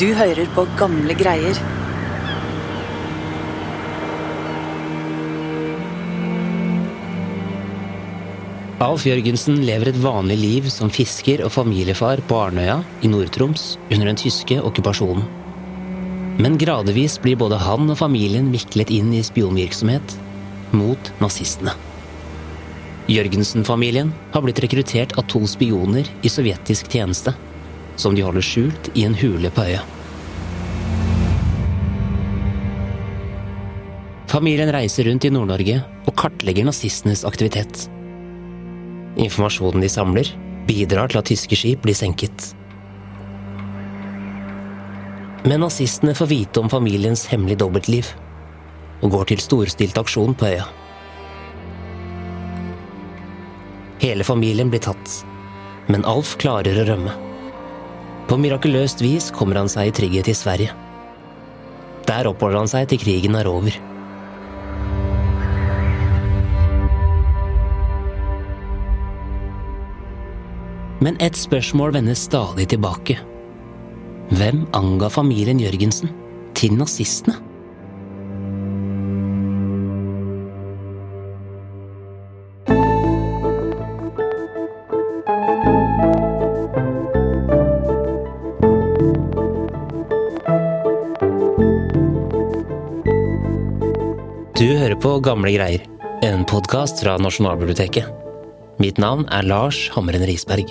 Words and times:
Du 0.00 0.08
hører 0.16 0.48
på 0.56 0.64
gamle 0.80 1.14
greier. 1.14 1.58
Alf 8.82 9.04
Jørgensen 9.06 9.60
lever 9.62 9.92
et 9.92 10.00
vanlig 10.00 10.38
liv 10.40 10.70
som 10.72 10.90
fisker 10.90 11.44
og 11.44 11.52
familiefar 11.54 12.24
på 12.26 12.40
Arnøya 12.40 12.80
i 13.04 13.12
Nord-Troms 13.12 13.76
under 13.92 14.08
den 14.08 14.18
tyske 14.18 14.58
okkupasjonen. 14.64 15.28
Men 16.40 16.56
gradvis 16.58 17.18
blir 17.22 17.36
både 17.38 17.60
han 17.60 17.92
og 17.92 18.00
familien 18.00 18.48
viklet 18.50 18.90
inn 18.96 19.12
i 19.14 19.22
spionvirksomhet 19.22 20.16
mot 20.72 21.12
nazistene. 21.20 21.76
Jørgensen-familien 23.12 24.10
har 24.32 24.42
blitt 24.42 24.64
rekruttert 24.64 25.18
av 25.20 25.28
to 25.30 25.44
spioner 25.50 26.08
i 26.24 26.32
sovjetisk 26.32 26.88
tjeneste, 26.90 27.36
som 27.96 28.14
de 28.14 28.24
holder 28.24 28.44
skjult 28.44 28.90
i 28.94 29.04
en 29.06 29.16
hule 29.18 29.50
på 29.52 29.66
øya. 29.68 29.82
Familien 34.32 34.70
reiser 34.72 35.04
rundt 35.04 35.26
i 35.28 35.30
Nord-Norge 35.32 35.82
og 36.08 36.14
kartlegger 36.16 36.64
nazistenes 36.64 37.26
aktivitet. 37.28 37.86
Informasjonen 39.20 39.84
de 39.84 39.90
samler, 39.92 40.30
bidrar 40.64 41.12
til 41.12 41.20
at 41.20 41.28
tyske 41.28 41.58
skip 41.58 41.82
blir 41.84 41.96
senket. 41.98 42.54
Men 45.44 45.60
nazistene 45.60 46.14
får 46.16 46.30
vite 46.30 46.62
om 46.62 46.70
familiens 46.72 47.26
hemmelige 47.28 47.60
dobbeltliv, 47.60 48.08
og 49.02 49.10
går 49.10 49.32
til 49.32 49.42
storstilt 49.42 49.98
aksjon 49.98 50.36
på 50.38 50.48
øya. 50.48 50.64
Hele 54.00 54.24
familien 54.24 54.70
blir 54.70 54.80
tatt, 54.82 55.18
men 55.92 56.06
Alf 56.08 56.38
klarer 56.40 56.80
å 56.80 56.86
rømme. 56.88 57.31
På 58.32 58.38
mirakuløst 58.40 59.02
vis 59.04 59.26
kommer 59.36 59.58
han 59.60 59.68
seg 59.68 59.90
i 59.90 59.92
trygghet 59.92 60.30
i 60.32 60.32
Sverige. 60.32 60.72
Der 62.08 62.24
oppholder 62.30 62.62
han 62.62 62.70
seg 62.70 62.86
til 62.88 63.02
krigen 63.02 63.36
er 63.36 63.44
over. 63.50 63.76
Men 71.04 71.20
ett 71.20 71.36
spørsmål 71.36 71.92
vender 71.98 72.16
stadig 72.16 72.70
tilbake. 72.72 73.20
Hvem 74.32 74.64
anga 74.80 75.12
familien 75.12 75.60
Jørgensen 75.60 76.16
til 76.56 76.80
nazistene? 76.80 77.36
På 95.12 95.20
Gamle 95.20 95.50
greier, 95.52 95.82
en 96.22 96.44
podkast 96.48 97.02
fra 97.02 97.18
Nasjonalbiblioteket. 97.20 98.06
Mitt 98.80 98.96
navn 98.96 99.26
er 99.28 99.44
Lars 99.44 99.90
Hamren 99.92 100.22
Risberg. 100.24 100.70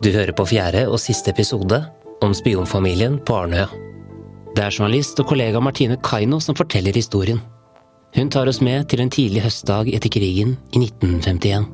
Du 0.00 0.08
hører 0.14 0.32
på 0.32 0.46
fjerde 0.48 0.86
og 0.88 0.96
siste 1.02 1.28
episode 1.34 1.82
om 2.24 2.32
spionfamilien 2.32 3.18
på 3.20 3.36
Arnøya. 3.36 3.66
Det 4.56 4.64
er 4.64 4.72
journalist 4.72 5.20
og 5.20 5.28
kollega 5.34 5.60
Martine 5.60 6.00
Kaino 6.00 6.40
som 6.40 6.56
forteller 6.56 6.96
historien. 6.96 7.44
Hun 8.16 8.32
tar 8.32 8.48
oss 8.48 8.62
med 8.64 8.88
til 8.88 9.04
en 9.04 9.12
tidlig 9.12 9.44
høstdag 9.44 9.92
etter 9.92 10.16
krigen 10.16 10.56
i 10.72 10.86
1951. 10.86 11.68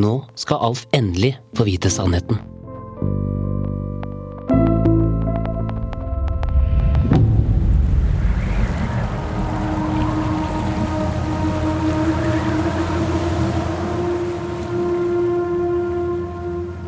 Nå 0.00 0.16
skal 0.40 0.64
Alf 0.70 0.86
endelig 0.96 1.34
få 1.52 1.68
vite 1.68 1.92
sannheten. 1.92 2.40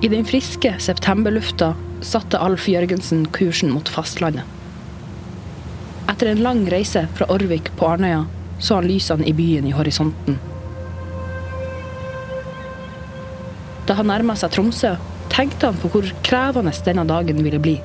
I 0.00 0.08
den 0.08 0.24
friske 0.24 0.70
septemberlufta 0.78 1.72
satte 2.06 2.38
Alf 2.38 2.68
Jørgensen 2.70 3.24
kursen 3.34 3.72
mot 3.74 3.88
fastlandet. 3.90 4.46
Etter 6.06 6.30
en 6.30 6.42
lang 6.44 6.60
reise 6.70 7.02
fra 7.18 7.26
Orvik 7.34 7.72
på 7.80 7.88
Arnøya 7.88 8.20
så 8.62 8.78
han 8.78 8.86
lysene 8.86 9.26
i 9.26 9.34
byen 9.34 9.66
i 9.66 9.74
horisonten. 9.74 10.38
Da 13.90 13.98
han 13.98 14.10
nærma 14.12 14.38
seg 14.38 14.54
Tromsø, 14.54 14.94
tenkte 15.34 15.72
han 15.72 15.82
på 15.82 15.90
hvor 15.90 16.06
krevende 16.22 16.74
denne 16.86 17.06
dagen 17.08 17.42
ville 17.42 17.58
bli. 17.62 17.76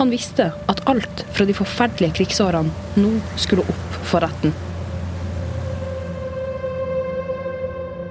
Han 0.00 0.10
visste 0.10 0.50
at 0.66 0.82
alt 0.90 1.22
fra 1.36 1.46
de 1.46 1.54
forferdelige 1.54 2.18
krigsårene 2.18 2.98
nå 2.98 3.14
skulle 3.38 3.62
opp 3.62 3.98
for 4.02 4.26
retten. 4.26 4.50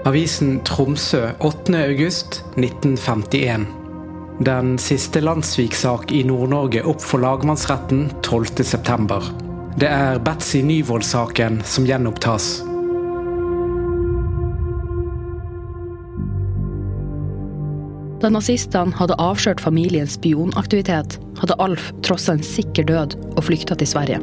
Avisen 0.03 0.59
Tromsø 0.63 1.29
8. 1.39 1.75
august 1.79 2.43
1951. 2.55 3.65
Den 4.43 4.73
siste 4.77 5.21
landssviksak 5.23 6.09
i 6.11 6.25
Nord-Norge 6.27 6.81
opp 6.83 6.99
for 6.99 7.23
lagmannsretten 7.23 8.09
12. 8.19 8.65
september. 8.67 9.23
Det 9.79 9.87
er 9.87 10.19
Betzy 10.19 10.59
Nyvold-saken 10.67 11.61
som 11.63 11.87
gjenopptas. 11.87 12.47
Da 18.19 18.31
nazistene 18.33 18.91
hadde 18.99 19.15
avslørt 19.23 19.63
familiens 19.63 20.17
spionaktivitet, 20.17 21.15
hadde 21.39 21.55
Alf 21.63 21.93
trossa 22.03 22.35
en 22.35 22.43
sikker 22.43 22.89
død 22.91 23.15
og 23.37 23.39
flykta 23.47 23.79
til 23.79 23.87
Sverige. 23.93 24.19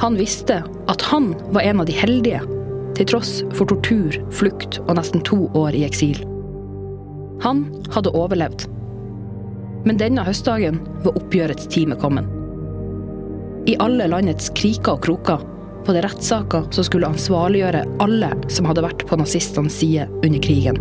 Han 0.00 0.16
visste 0.16 0.62
at 0.88 1.04
han 1.12 1.34
var 1.52 1.68
en 1.68 1.84
av 1.84 1.92
de 1.92 1.98
heldige, 2.00 2.40
til 3.00 3.08
tross 3.08 3.38
for 3.56 3.70
tortur, 3.70 4.18
flukt 4.34 4.76
og 4.84 4.98
nesten 4.98 5.22
to 5.24 5.46
år 5.56 5.76
i 5.76 5.86
eksil. 5.86 6.20
Han 7.40 7.64
hadde 7.94 8.12
overlevd. 8.12 8.66
Men 9.88 9.96
denne 10.00 10.24
høstdagen 10.26 10.82
var 11.06 11.16
oppgjørets 11.16 11.70
time 11.72 11.96
kommet. 11.96 12.28
I 13.70 13.78
alle 13.80 14.10
landets 14.12 14.50
kriker 14.56 14.98
og 14.98 15.04
kroker 15.06 15.40
var 15.86 15.96
det 15.96 16.04
rettssaker 16.04 16.68
som 16.76 16.84
skulle 16.84 17.08
ansvarliggjøre 17.08 17.86
alle 18.04 18.34
som 18.52 18.68
hadde 18.68 18.84
vært 18.84 19.06
på 19.08 19.16
nazistenes 19.16 19.80
side 19.80 20.04
under 20.20 20.44
krigen. 20.44 20.80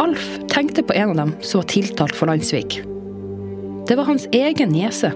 Alf 0.00 0.24
tenkte 0.48 0.86
på 0.88 0.96
en 0.96 1.12
av 1.12 1.20
dem 1.26 1.34
som 1.42 1.60
var 1.60 1.68
tiltalt 1.68 2.16
for 2.16 2.32
landssvik. 2.32 2.80
Det 3.88 3.96
var 3.96 4.08
hans 4.08 4.24
egen 4.32 4.72
niese, 4.72 5.12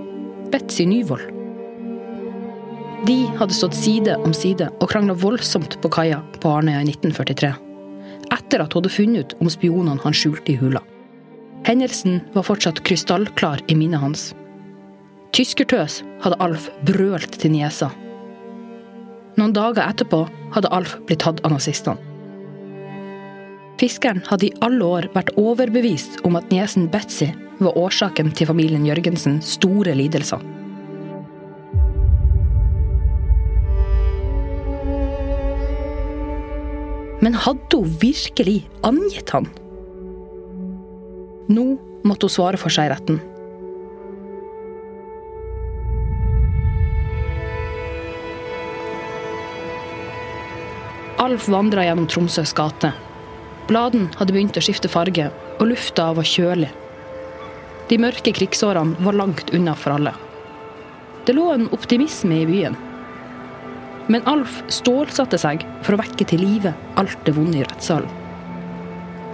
Betzy 0.52 0.84
Nyvold. 0.88 1.41
De 3.06 3.26
hadde 3.38 3.54
stått 3.54 3.74
side 3.74 4.14
om 4.22 4.30
side 4.34 4.68
og 4.78 4.90
krangla 4.92 5.16
voldsomt 5.18 5.74
på 5.82 5.90
kaia 5.90 6.20
på 6.38 6.50
Arnøya 6.54 6.84
i 6.84 6.92
1943. 6.92 7.48
Etter 8.30 8.62
at 8.62 8.70
hun 8.70 8.78
hadde 8.78 8.92
funnet 8.94 9.24
ut 9.24 9.34
om 9.42 9.50
spionene 9.50 9.98
han 10.04 10.14
skjulte 10.14 10.54
i 10.54 10.58
hula. 10.60 10.82
Hendelsen 11.66 12.20
var 12.34 12.46
fortsatt 12.46 12.84
krystallklar 12.86 13.64
i 13.66 13.74
minnet 13.78 14.02
hans. 14.02 14.28
Tyskertøs 15.34 16.02
hadde 16.22 16.38
Alf 16.46 16.68
brølt 16.86 17.34
til 17.42 17.56
niesa. 17.56 17.90
Noen 19.34 19.54
dager 19.56 19.82
etterpå 19.88 20.22
hadde 20.54 20.70
Alf 20.70 20.94
blitt 21.08 21.24
tatt 21.26 21.42
av 21.42 21.56
nazistene. 21.56 21.98
Fiskeren 23.82 24.22
hadde 24.28 24.46
i 24.46 24.56
alle 24.62 24.86
år 24.86 25.10
vært 25.10 25.34
overbevist 25.40 26.20
om 26.28 26.36
at 26.38 26.52
niesen 26.54 26.86
Betzy 26.92 27.32
var 27.58 27.74
årsaken 27.74 28.30
til 28.30 28.46
familien 28.46 28.86
Jørgensens 28.86 29.56
store 29.58 29.96
lidelser. 29.98 30.38
Men 37.22 37.38
hadde 37.38 37.78
hun 37.78 37.92
virkelig 38.02 38.64
angitt 38.82 39.30
han? 39.30 39.46
Nå 41.52 41.66
måtte 42.02 42.26
hun 42.26 42.34
svare 42.34 42.58
for 42.58 42.74
seg 42.74 42.88
i 42.88 42.92
retten. 42.92 43.20
Alf 51.22 51.46
vandra 51.46 51.84
gjennom 51.86 52.08
Tromsøs 52.10 52.50
gate. 52.58 52.90
Bladene 53.68 54.10
hadde 54.18 54.34
begynt 54.34 54.58
å 54.58 54.64
skifte 54.64 54.90
farge, 54.90 55.28
og 55.60 55.68
lufta 55.70 56.08
var 56.18 56.26
kjølig. 56.26 56.72
De 57.86 57.98
mørke 58.02 58.34
krigsårene 58.34 58.98
var 59.06 59.14
langt 59.14 59.54
unna 59.54 59.76
for 59.78 59.94
alle. 59.94 60.16
Det 61.22 61.36
lå 61.38 61.52
en 61.54 61.68
optimisme 61.70 62.42
i 62.42 62.48
byen. 62.48 62.74
Men 64.10 64.24
Alf 64.26 64.62
stålsatte 64.72 65.38
seg 65.38 65.62
for 65.84 65.94
å 65.94 66.00
vekke 66.00 66.26
til 66.26 66.42
live 66.42 66.72
alt 67.00 67.18
det 67.26 67.36
vonde 67.36 67.60
i 67.60 67.66
rettssalen. 67.66 68.10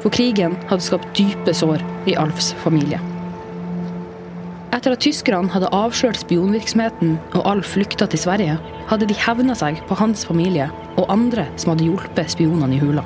For 0.02 0.14
krigen 0.14 0.54
hadde 0.68 0.84
skapt 0.84 1.08
dype 1.18 1.54
sår 1.56 1.82
i 2.10 2.16
Alfs 2.20 2.52
familie. 2.62 3.00
Etter 4.76 4.92
at 4.94 5.02
tyskerne 5.02 5.50
hadde 5.50 5.70
avslørt 5.74 6.20
spionvirksomheten 6.20 7.16
og 7.32 7.46
Alf 7.48 7.72
flykta 7.74 8.06
til 8.10 8.20
Sverige, 8.22 8.58
hadde 8.90 9.08
de 9.08 9.16
hevna 9.16 9.56
seg 9.58 9.80
på 9.88 9.96
hans 9.98 10.22
familie 10.28 10.68
og 11.00 11.08
andre 11.12 11.48
som 11.56 11.72
hadde 11.72 11.88
hjulpet 11.88 12.34
spionene 12.36 12.76
i 12.76 12.82
hula. 12.82 13.04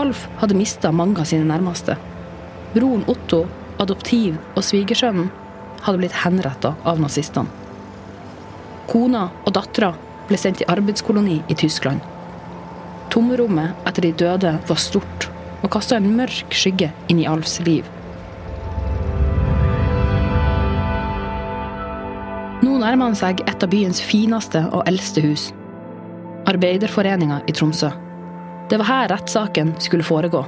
Alf 0.00 0.26
hadde 0.42 0.58
mista 0.58 0.92
mange 0.94 1.22
av 1.22 1.30
sine 1.30 1.46
nærmeste, 1.48 1.96
broren 2.74 3.06
Otto, 3.10 3.44
adoptiv 3.80 4.36
og 4.54 4.62
svigersønnen 4.66 5.30
hadde 5.80 6.02
blitt 6.02 6.20
henretta 6.20 6.74
av 6.84 7.00
nazistene. 7.00 7.59
Kona 8.90 9.28
og 9.46 9.52
dattera 9.54 9.92
ble 10.26 10.38
sendt 10.38 10.64
i 10.64 10.68
arbeidskoloni 10.70 11.36
i 11.46 11.54
Tyskland. 11.54 12.02
Tomrommet 13.10 13.86
etter 13.86 14.06
de 14.06 14.10
døde 14.24 14.56
var 14.66 14.82
stort 14.82 15.28
og 15.60 15.70
kasta 15.70 15.98
en 16.00 16.10
mørk 16.16 16.54
skygge 16.56 16.90
inn 17.12 17.20
i 17.22 17.28
Alfs 17.30 17.60
liv. 17.66 17.86
Nå 22.60 22.76
nærmer 22.82 23.10
han 23.10 23.18
seg 23.18 23.44
et 23.46 23.62
av 23.62 23.70
byens 23.70 24.02
fineste 24.02 24.66
og 24.74 24.86
eldste 24.90 25.22
hus. 25.24 25.48
Arbeiderforeninga 26.50 27.44
i 27.46 27.54
Tromsø. 27.54 27.92
Det 28.70 28.78
var 28.80 28.90
her 28.90 29.10
rettssaken 29.14 29.76
skulle 29.82 30.06
foregå. 30.06 30.42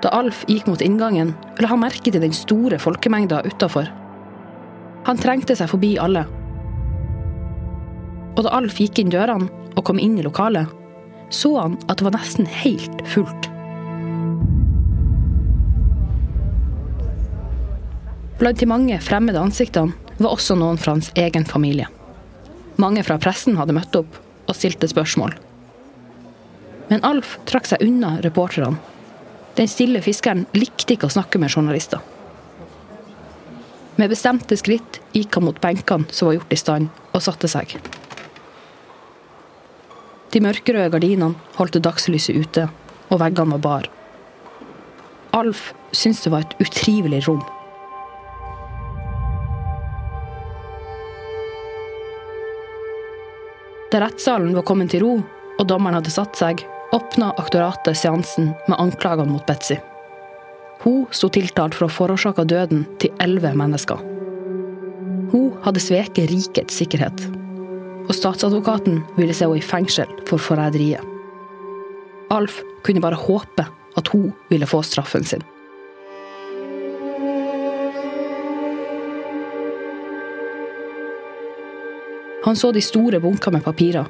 Da 0.00 0.12
Alf 0.16 0.44
gikk 0.48 0.70
mot 0.70 0.82
inngangen, 0.84 1.34
la 1.60 1.70
han 1.72 1.82
merke 1.82 2.12
til 2.12 2.22
den 2.22 2.34
store 2.36 2.78
folkemengda 2.80 3.42
utafor. 3.46 3.90
Han 5.08 5.20
trengte 5.20 5.56
seg 5.58 5.68
forbi 5.72 5.96
alle. 6.00 6.24
Og 8.36 8.44
da 8.46 8.52
Alf 8.56 8.78
gikk 8.80 9.00
inn 9.02 9.12
dørene 9.12 9.50
og 9.76 9.84
kom 9.86 9.98
inn 10.02 10.18
i 10.18 10.24
lokalet, 10.26 10.70
så 11.30 11.54
han 11.60 11.78
at 11.86 12.00
det 12.00 12.06
var 12.06 12.16
nesten 12.16 12.48
helt 12.60 13.02
fullt. 13.08 13.48
Blant 18.40 18.60
de 18.60 18.66
mange 18.66 18.96
fremmede 19.04 19.40
ansiktene 19.40 19.92
var 20.16 20.32
også 20.32 20.56
noen 20.56 20.78
fra 20.80 20.94
hans 20.96 21.10
egen 21.18 21.44
familie. 21.44 21.88
Mange 22.80 23.04
fra 23.04 23.18
pressen 23.20 23.58
hadde 23.60 23.76
møtt 23.76 23.96
opp 23.98 24.16
og 24.48 24.56
stilte 24.56 24.88
spørsmål. 24.88 25.34
Men 26.88 27.04
Alf 27.06 27.36
trakk 27.48 27.68
seg 27.68 27.84
unna 27.84 28.16
reporterne. 28.24 28.80
Den 29.58 29.68
stille 29.68 30.00
fiskeren 30.02 30.46
likte 30.56 30.96
ikke 30.96 31.10
å 31.10 31.12
snakke 31.12 31.38
med 31.42 31.52
journalister. 31.52 32.00
Med 34.00 34.08
bestemte 34.08 34.56
skritt 34.56 35.02
gikk 35.12 35.36
han 35.36 35.44
mot 35.44 35.60
benkene 35.60 36.08
som 36.08 36.30
var 36.30 36.38
gjort 36.38 36.54
i 36.54 36.58
stand, 36.58 36.88
og 37.12 37.20
satte 37.20 37.50
seg. 37.50 37.76
De 40.30 40.42
mørkerøde 40.42 40.92
gardinene 40.94 41.34
holdt 41.56 41.80
dagslyset 41.82 42.36
ute, 42.38 42.68
og 43.10 43.18
veggene 43.22 43.56
var 43.56 43.64
bar. 43.64 43.88
Alf 45.34 45.70
syntes 45.90 46.22
det 46.24 46.32
var 46.34 46.44
et 46.46 46.54
utrivelig 46.62 47.24
rom. 47.26 47.42
Da 53.90 53.98
rettssalen 54.04 54.54
var 54.54 54.66
kommet 54.66 54.92
til 54.94 55.02
ro, 55.02 55.16
og 55.58 55.66
dommeren 55.66 55.98
hadde 55.98 56.14
satt 56.14 56.38
seg, 56.38 56.62
åpna 56.94 57.32
aktoratet 57.42 57.98
seansen 57.98 58.52
med 58.68 58.78
anklagene 58.78 59.34
mot 59.34 59.46
Betzy. 59.50 59.80
Hun 60.84 61.04
sto 61.10 61.28
tiltalt 61.28 61.74
for 61.76 61.88
å 61.88 61.92
forårsake 61.92 62.46
døden 62.48 62.86
til 63.02 63.12
elleve 63.22 63.50
mennesker. 63.58 63.98
Hun 65.34 65.52
hadde 65.66 65.82
sveket 65.82 66.30
rikets 66.30 66.78
sikkerhet. 66.80 67.39
Og 68.10 68.16
statsadvokaten 68.18 69.04
ville 69.14 69.34
se 69.36 69.46
henne 69.46 69.60
i 69.60 69.62
fengsel 69.62 70.10
for 70.26 70.42
forræderiet. 70.42 71.04
Alf 72.34 72.58
kunne 72.82 73.02
bare 73.02 73.18
håpe 73.18 73.66
at 73.98 74.08
hun 74.10 74.32
ville 74.50 74.66
få 74.66 74.82
straffen 74.82 75.22
sin. 75.24 75.44
Han 82.44 82.56
så 82.56 82.72
de 82.72 82.82
store 82.82 83.20
bunker 83.20 83.52
med 83.54 83.62
papirer, 83.62 84.08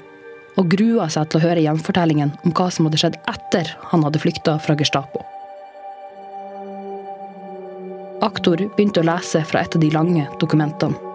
og 0.57 0.71
grua 0.73 1.11
seg 1.13 1.29
til 1.29 1.41
å 1.41 1.45
høre 1.45 1.65
gjenfortellingen 1.67 2.33
om 2.47 2.55
hva 2.57 2.71
som 2.73 2.89
hadde 2.89 3.03
skjedd 3.03 3.21
etter 3.29 3.75
han 3.91 4.07
hadde 4.07 4.23
flykta 4.23 4.57
fra 4.65 4.79
Gestapo. 4.81 5.27
Aktor 8.25 8.65
begynte 8.77 9.05
å 9.05 9.09
lese 9.11 9.45
fra 9.49 9.65
et 9.65 9.77
av 9.77 9.85
de 9.85 9.93
lange 9.93 10.25
dokumentene. 10.41 11.10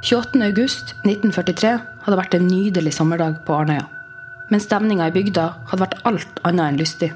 August 0.00 0.94
1943 1.04 1.80
hadde 2.04 2.16
vært 2.16 2.34
en 2.34 2.46
nydelig 2.48 2.94
sommerdag 2.96 3.42
på 3.44 3.52
Arnøya. 3.52 3.86
Men 4.50 4.60
stemninga 4.60 5.08
i 5.08 5.12
bygda 5.14 5.50
hadde 5.68 5.82
vært 5.84 5.98
alt 6.08 6.40
annet 6.42 6.72
enn 6.72 6.78
lystig. 6.80 7.10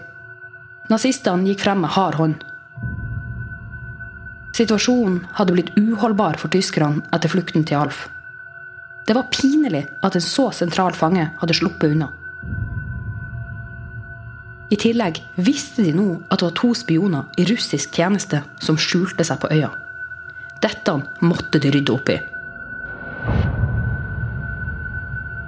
Nazistene 0.90 1.48
gikk 1.48 1.64
frem 1.64 1.80
med 1.80 1.94
hard 1.94 2.14
hånd. 2.14 2.42
Situasjonen 4.54 5.24
hadde 5.34 5.54
blitt 5.56 5.72
uholdbar 5.80 6.36
for 6.38 6.52
tyskerne 6.52 7.02
etter 7.10 7.32
flukten 7.32 7.64
til 7.64 7.80
Alf. 7.80 8.08
Det 9.08 9.16
var 9.16 9.32
pinlig 9.32 9.86
at 10.04 10.14
en 10.14 10.24
så 10.24 10.50
sentral 10.52 10.92
fange 10.92 11.30
hadde 11.40 11.56
sluppet 11.56 11.96
unna. 11.96 12.10
I 14.70 14.76
tillegg 14.80 15.22
visste 15.36 15.82
de 15.84 15.92
nå 15.96 16.06
at 16.28 16.40
det 16.40 16.46
var 16.50 16.56
to 16.60 16.70
spioner 16.76 17.32
i 17.40 17.48
russisk 17.48 17.96
tjeneste 17.96 18.42
som 18.60 18.78
skjulte 18.80 19.24
seg 19.26 19.40
på 19.42 19.50
øya. 19.52 19.72
Dette 20.62 20.96
måtte 21.24 21.60
de 21.60 21.72
rydde 21.74 21.92
opp 21.92 22.12
i. 22.12 22.20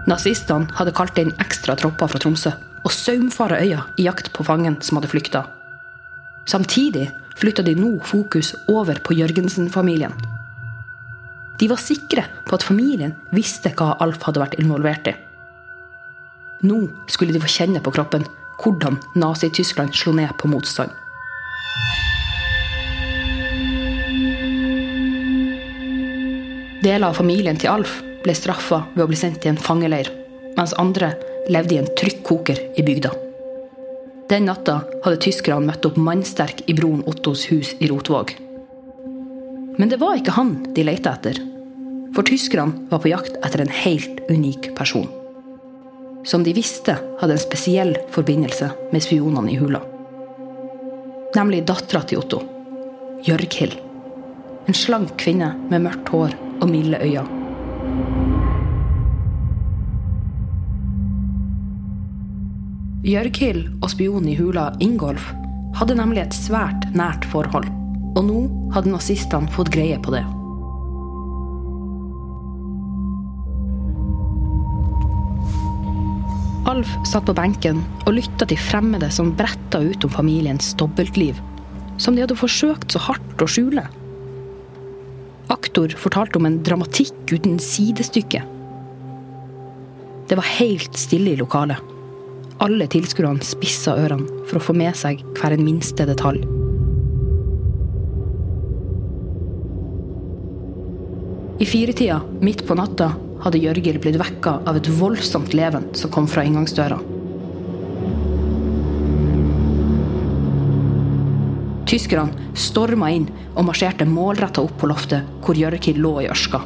Nazistene 0.07 0.71
hadde 0.79 0.95
kalt 0.95 1.19
inn 1.19 1.35
ekstra 1.43 1.75
tropper 1.79 2.11
fra 2.11 2.21
Tromsø 2.23 2.53
og 2.87 2.93
saumfara 2.95 3.59
øya 3.59 3.83
i 3.99 4.07
jakt 4.07 4.31
på 4.35 4.47
fangen 4.47 4.79
som 4.81 5.01
hadde 5.01 5.11
flykta. 5.11 5.43
Samtidig 6.47 7.09
flytta 7.37 7.65
de 7.67 7.75
nå 7.75 7.97
fokus 8.07 8.53
over 8.71 9.01
på 9.03 9.17
Jørgensen-familien. 9.19 10.15
De 11.59 11.69
var 11.69 11.83
sikre 11.83 12.23
på 12.47 12.55
at 12.55 12.67
familien 12.67 13.17
visste 13.35 13.73
hva 13.75 13.97
Alf 14.05 14.23
hadde 14.29 14.43
vært 14.45 14.59
involvert 14.63 15.11
i. 15.11 15.17
Nå 16.67 16.79
skulle 17.11 17.35
de 17.35 17.43
få 17.43 17.51
kjenne 17.51 17.83
på 17.83 17.93
kroppen 17.97 18.25
hvordan 18.63 19.01
Nazi-Tyskland 19.19 19.93
slo 19.97 20.15
ned 20.17 20.31
på 20.39 20.49
motstand. 20.49 20.95
Deler 26.87 27.09
av 27.11 27.19
familien 27.19 27.59
til 27.59 27.75
Alf 27.75 27.99
ble 28.27 28.35
straffa 28.35 28.83
ved 28.97 29.05
å 29.05 29.09
bli 29.11 29.19
sendt 29.19 29.45
til 29.45 29.55
en 29.55 29.63
fangeleir, 29.63 30.11
mens 30.57 30.75
andre 30.83 31.13
levde 31.53 31.77
i 31.77 31.79
en 31.79 31.93
trykkoker 31.99 32.59
i 32.75 32.85
bygda. 32.87 33.13
Den 34.27 34.49
natta 34.49 34.81
hadde 35.05 35.21
tyskerne 35.23 35.69
møtt 35.69 35.87
opp 35.87 35.99
mannsterk 36.03 36.65
i 36.67 36.75
broren 36.75 37.05
Ottos 37.07 37.45
hus 37.53 37.77
i 37.79 37.87
Rotvåg. 37.87 38.33
Men 39.79 39.93
det 39.93 40.01
var 40.01 40.19
ikke 40.19 40.35
han 40.35 40.57
de 40.75 40.87
lette 40.89 41.13
etter. 41.13 41.39
For 42.17 42.27
tyskerne 42.27 42.89
var 42.91 43.05
på 43.05 43.13
jakt 43.13 43.39
etter 43.47 43.63
en 43.63 43.71
helt 43.85 44.25
unik 44.33 44.73
person. 44.75 45.07
Som 46.27 46.43
de 46.43 46.57
visste 46.57 46.97
hadde 47.21 47.37
en 47.37 47.45
spesiell 47.45 47.95
forbindelse 48.11 48.73
med 48.91 49.05
spionene 49.05 49.53
i 49.53 49.61
hula. 49.61 49.85
Nemlig 51.37 51.63
dattera 51.69 52.03
til 52.09 52.25
Otto, 52.25 52.43
Jørghild. 53.29 53.79
En 54.67 54.75
slank 54.75 55.15
kvinne 55.23 55.53
med 55.71 55.87
mørkt 55.87 56.11
hår 56.11 56.35
og 56.57 56.71
milde 56.73 56.99
øyne. 57.05 57.36
Jørghild 63.07 63.69
og 63.85 63.93
spionen 63.93 64.33
i 64.33 64.35
hula 64.35 64.73
Ingolf 64.83 65.29
hadde 65.79 65.95
nemlig 65.95 66.25
et 66.25 66.35
svært 66.35 66.89
nært 66.91 67.23
forhold. 67.31 67.69
Og 68.19 68.25
nå 68.27 68.41
hadde 68.75 68.91
nazistene 68.91 69.53
fått 69.55 69.71
greie 69.71 70.01
på 70.03 70.11
det. 70.17 70.25
Alf 76.67 76.97
satt 77.07 77.29
på 77.31 77.37
benken 77.39 77.85
og 78.09 78.17
lytta 78.19 78.51
til 78.51 78.59
fremmede 78.59 79.13
som 79.15 79.31
bretta 79.39 79.85
ut 79.87 80.03
om 80.03 80.11
familiens 80.11 80.75
dobbeltliv, 80.75 81.39
som 82.03 82.19
de 82.19 82.27
hadde 82.27 82.43
forsøkt 82.43 82.91
så 82.91 83.07
hardt 83.07 83.39
å 83.39 83.47
skjule. 83.47 83.87
Aktor 85.55 85.95
fortalte 85.95 86.43
om 86.43 86.51
en 86.51 86.59
dramatikk 86.67 87.37
uten 87.39 87.61
sidestykke. 87.63 88.43
Det 90.27 90.35
var 90.35 90.57
helt 90.59 90.99
stille 90.99 91.37
i 91.37 91.39
lokalet. 91.39 91.95
Alle 92.65 92.87
tilskuerne 92.89 93.45
spissa 93.45 93.93
ørene 94.01 94.47
for 94.49 94.57
å 94.57 94.65
få 94.71 94.75
med 94.77 94.97
seg 94.97 95.21
hver 95.37 95.53
en 95.53 95.65
minste 95.65 96.07
detalj. 96.09 96.41
I 101.61 101.69
firetida, 101.69 102.23
midt 102.41 102.65
på 102.69 102.77
natta, 102.77 103.11
hadde 103.45 103.61
Jørgil 103.61 104.01
blitt 104.01 104.17
vekka 104.21 104.59
av 104.69 104.81
et 104.81 104.89
voldsomt 104.99 105.53
leven 105.57 105.85
som 105.97 106.13
kom 106.13 106.29
fra 106.29 106.45
inngangsdøra. 106.49 106.99
Tyskerne 111.87 112.49
storma 112.57 113.13
inn 113.13 113.29
og 113.55 113.69
marsjerte 113.69 114.09
målretta 114.09 114.65
opp 114.65 114.75
på 114.81 114.89
loftet 114.91 115.29
hvor 115.45 115.61
Jørgil 115.61 116.01
lå 116.01 116.19
i 116.25 116.31
ørska. 116.33 116.65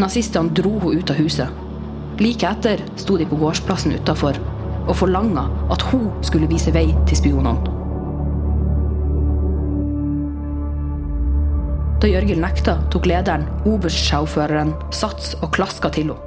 Nazistene 0.00 0.52
dro 0.52 0.76
henne 0.84 1.00
ut 1.00 1.12
av 1.12 1.20
huset 1.20 1.63
Like 2.20 2.46
etter 2.46 2.82
sto 2.96 3.16
de 3.18 3.26
på 3.26 3.38
gårdsplassen 3.40 3.96
utafor 3.96 4.38
og 4.84 4.94
forlanga 4.94 5.48
at 5.72 5.82
hun 5.90 6.10
skulle 6.22 6.46
vise 6.50 6.70
vei 6.74 6.92
til 7.08 7.18
spionene. 7.18 7.72
Da 11.98 12.10
Jørgil 12.10 12.42
nekta, 12.42 12.76
tok 12.92 13.08
lederen, 13.08 13.46
oberstsjåføren, 13.64 14.74
sats 14.92 15.32
og 15.40 15.54
klaska 15.56 15.88
til 15.94 16.12
henne. 16.12 16.20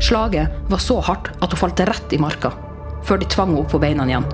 Slaget 0.00 0.70
var 0.72 0.80
så 0.80 0.96
hardt 1.04 1.28
at 1.44 1.52
hun 1.52 1.60
falt 1.60 1.82
rett 1.84 2.14
i 2.16 2.18
marka, 2.18 2.54
før 3.04 3.20
de 3.20 3.28
tvang 3.28 3.52
henne 3.52 3.60
opp 3.60 3.74
på 3.74 3.82
beina 3.82 4.08
igjen. 4.08 4.30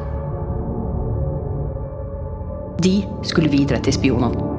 De 2.87 3.01
skulle 3.27 3.51
videre 3.51 3.83
til 3.83 3.99
spionene. 3.99 4.56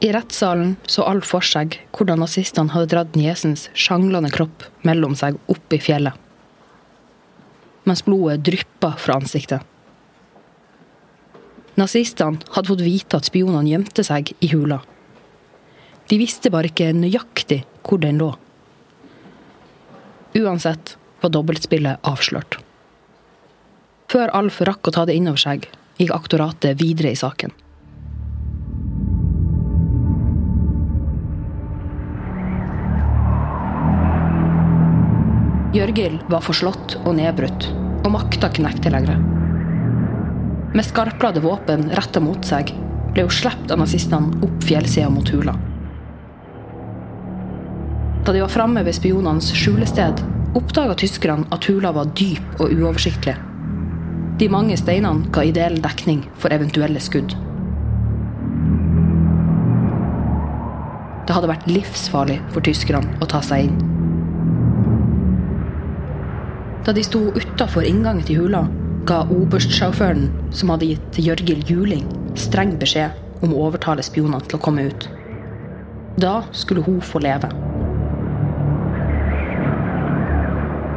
I 0.00 0.12
rettssalen 0.12 0.76
så 0.88 1.04
alt 1.04 1.26
for 1.28 1.44
seg 1.44 1.76
hvordan 1.92 2.22
nazistene 2.22 2.72
hadde 2.72 2.88
dratt 2.94 3.16
niesens 3.18 3.66
sjanglende 3.76 4.30
kropp 4.32 4.64
mellom 4.88 5.12
seg 5.18 5.36
opp 5.52 5.76
i 5.76 5.80
fjellet. 5.82 6.16
Mens 7.84 8.04
blodet 8.06 8.40
dryppa 8.48 8.94
fra 8.96 9.18
ansiktet. 9.20 9.60
Nazistene 11.76 12.40
hadde 12.54 12.72
fått 12.72 12.86
vite 12.86 13.20
at 13.20 13.28
spionene 13.28 13.68
gjemte 13.68 14.04
seg 14.06 14.32
i 14.40 14.50
hula. 14.54 14.80
De 16.08 16.18
visste 16.18 16.50
bare 16.52 16.72
ikke 16.72 16.90
nøyaktig 16.96 17.62
hvor 17.84 18.00
den 18.00 18.18
lå. 18.20 18.32
Uansett 20.40 20.96
var 21.20 21.32
dobbeltspillet 21.36 22.00
avslørt. 22.08 22.56
Før 24.10 24.32
Alf 24.34 24.62
rakk 24.64 24.88
å 24.88 24.94
ta 24.96 25.04
det 25.06 25.14
innover 25.20 25.44
seg, 25.44 25.68
gikk 26.00 26.16
aktoratet 26.16 26.80
videre 26.80 27.12
i 27.12 27.18
saken. 27.20 27.52
Jørgil 35.70 36.16
var 36.26 36.42
forslått 36.42 36.96
og 37.04 37.12
nedbrutt, 37.14 37.68
og 38.02 38.10
makta 38.10 38.48
knekte 38.50 38.90
lenger. 38.90 39.20
Med 40.74 40.86
skarpladde 40.86 41.42
våpen 41.44 41.84
retta 41.94 42.18
mot 42.22 42.42
seg 42.46 42.72
ble 43.14 43.22
hun 43.26 43.34
sluppet 43.34 43.70
av 43.70 43.78
nazistene 43.78 44.40
opp 44.42 44.66
fjellsida 44.66 45.10
mot 45.14 45.30
hula. 45.30 45.54
Da 48.26 48.34
de 48.34 48.42
var 48.42 48.50
framme 48.50 48.82
ved 48.86 48.98
spionenes 48.98 49.52
skjulested, 49.54 50.18
oppdaga 50.58 50.96
tyskerne 50.98 51.46
at 51.54 51.70
hula 51.70 51.94
var 51.94 52.10
dyp 52.18 52.58
og 52.58 52.74
uoversiktlig. 52.74 53.36
De 54.42 54.50
mange 54.50 54.74
steinene 54.80 55.30
ga 55.30 55.46
ideell 55.46 55.78
dekning 55.84 56.24
for 56.34 56.50
eventuelle 56.50 56.98
skudd. 57.02 57.36
Det 61.30 61.38
hadde 61.38 61.54
vært 61.54 61.70
livsfarlig 61.70 62.40
for 62.50 62.66
tyskerne 62.66 63.22
å 63.22 63.30
ta 63.30 63.38
seg 63.44 63.68
inn. 63.68 63.99
Da 66.90 66.94
de 66.94 67.04
sto 67.06 67.20
utafor 67.38 67.84
inngangen 67.86 68.24
til 68.26 68.40
hula, 68.40 68.64
ga 69.06 69.20
oberstsjåføren, 69.30 70.24
som 70.50 70.72
hadde 70.72 70.88
gitt 70.88 71.20
Jørgil 71.22 71.60
juling, 71.68 72.08
streng 72.34 72.72
beskjed 72.80 73.14
om 73.46 73.52
å 73.54 73.60
overtale 73.68 74.02
spionene 74.02 74.42
til 74.42 74.58
å 74.58 74.60
komme 74.64 74.88
ut. 74.88 75.06
Da 76.18 76.40
skulle 76.50 76.82
hun 76.82 76.98
få 76.98 77.22
leve. 77.22 77.52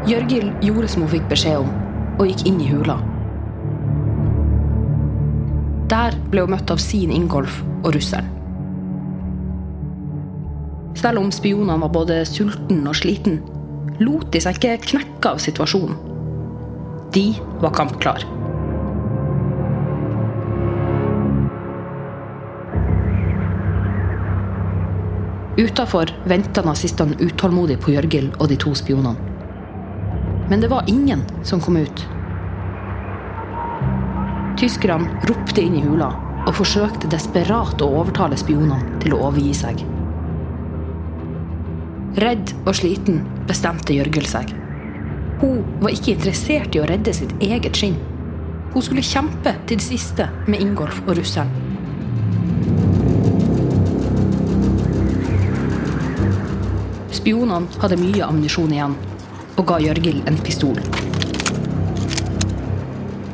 Jørgil 0.09 0.49
gjorde 0.65 0.89
som 0.95 1.05
hun 1.05 1.13
fikk 1.13 1.29
beskjed 1.29 1.61
om, 1.61 1.69
og 2.17 2.25
gikk 2.25 2.41
inn 2.49 2.57
i 2.65 2.73
hula. 2.73 2.97
Der 5.93 6.17
ble 6.33 6.47
hun 6.47 6.57
møtt 6.57 6.73
av 6.73 6.81
sin 6.81 7.13
Ingolf 7.13 7.61
og 7.83 7.91
russeren. 7.93 8.33
Selv 10.97 11.21
om 11.21 11.29
spionene 11.29 11.83
var 11.85 11.93
både 12.01 12.23
sulten 12.25 12.81
og 12.81 12.97
sliten, 12.97 13.43
lot 14.01 14.31
de 14.33 14.41
seg 14.41 14.57
ikke 14.57 14.77
knekke 14.93 15.33
av 15.35 15.41
situasjonen. 15.43 15.97
De 17.13 17.27
var 17.61 17.73
kampklar. 17.75 18.25
Utafor 25.57 26.09
venta 26.25 26.63
nazistene 26.65 27.13
utålmodig 27.21 27.77
på 27.79 27.93
Jørgil 27.93 28.31
og 28.39 28.49
de 28.49 28.57
to 28.57 28.73
spionene. 28.73 29.29
Men 30.49 30.61
det 30.63 30.71
var 30.73 30.89
ingen 30.89 31.21
som 31.45 31.61
kom 31.61 31.77
ut. 31.77 32.05
Tyskerne 34.57 35.21
ropte 35.29 35.61
inn 35.61 35.77
i 35.77 35.83
hula 35.85 36.09
og 36.47 36.55
forsøkte 36.57 37.09
desperat 37.11 37.81
å 37.81 37.91
overtale 38.01 38.37
spionene 38.39 38.97
til 39.03 39.13
å 39.13 39.27
overgi 39.29 39.53
seg. 39.61 39.85
Redd 42.13 42.51
og 42.67 42.75
sliten 42.77 43.23
bestemte 43.49 43.95
Jørgel 43.95 44.27
seg. 44.29 44.51
Hun 45.41 45.63
var 45.81 45.95
ikke 45.95 46.13
interessert 46.13 46.75
i 46.77 46.81
å 46.83 46.85
redde 46.85 47.09
sitt 47.15 47.33
eget 47.41 47.73
skinn. 47.73 47.95
Hun 48.75 48.85
skulle 48.85 49.05
kjempe 49.05 49.55
til 49.65 49.79
det 49.81 49.85
siste 49.85 50.27
med 50.45 50.61
Ingolf 50.61 50.99
og 51.07 51.17
russeren. 51.17 51.49
Spionene 57.17 57.81
hadde 57.81 57.97
mye 57.97 58.29
ammunisjon 58.29 58.77
igjen 58.77 58.97
og 59.57 59.65
ga 59.73 59.81
Jørgil 59.81 60.21
en 60.29 60.37
pistol. 60.45 60.77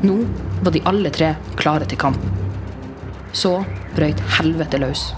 Nå 0.07 0.21
var 0.63 0.71
de 0.71 0.87
alle 0.87 1.11
tre 1.11 1.33
klare 1.59 1.87
til 1.89 1.99
kamp. 1.99 2.23
Så 3.35 3.57
brøyt 3.97 4.23
helvete 4.39 4.79
løs. 4.79 5.09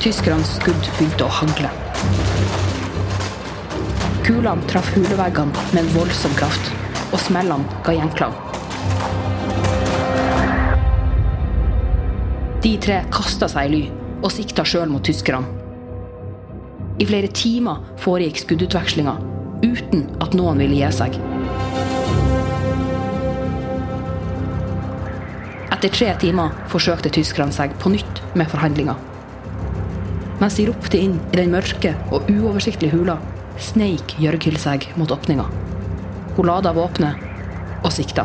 Tyskernes 0.00 0.54
skudd 0.56 0.86
begynte 0.96 1.26
å 1.26 1.32
hagle. 1.42 1.68
Kulene 4.24 4.64
traff 4.70 4.86
huleveggene 4.94 5.52
med 5.74 5.82
en 5.82 5.90
voldsom 5.92 6.32
kraft, 6.38 6.70
og 7.10 7.20
smellene 7.20 7.80
ga 7.84 7.92
gjenklang. 7.92 8.32
De 12.64 12.72
tre 12.80 13.02
kasta 13.12 13.50
seg 13.52 13.68
i 13.68 13.74
ly 13.74 13.82
og 14.22 14.32
sikta 14.32 14.64
sjøl 14.64 14.88
mot 14.88 15.04
tyskerne. 15.04 15.44
I 16.96 17.04
flere 17.04 17.28
timer 17.36 17.84
foregikk 18.00 18.40
skuddutvekslinga 18.46 19.18
uten 19.66 20.08
at 20.24 20.32
noen 20.32 20.64
ville 20.64 20.80
gi 20.80 20.90
seg. 20.96 21.20
Etter 25.68 25.92
tre 25.92 26.16
timer 26.24 26.56
forsøkte 26.72 27.12
tyskerne 27.20 27.52
seg 27.52 27.76
på 27.84 27.92
nytt 27.92 28.24
med 28.32 28.48
forhandlinger. 28.48 29.09
Mens 30.40 30.56
de 30.56 30.64
ropte 30.70 30.96
inn 30.96 31.18
i 31.20 31.36
den 31.36 31.50
mørke 31.52 31.90
og 32.08 32.28
uoversiktlige 32.32 32.94
hula, 32.94 33.18
sneik 33.60 34.14
Jørghild 34.22 34.56
seg 34.62 34.86
mot 34.96 35.10
åpninga. 35.12 35.44
Hun 36.38 36.48
lada 36.48 36.72
våpenet 36.72 37.20
og 37.84 37.92
sikta. 37.92 38.24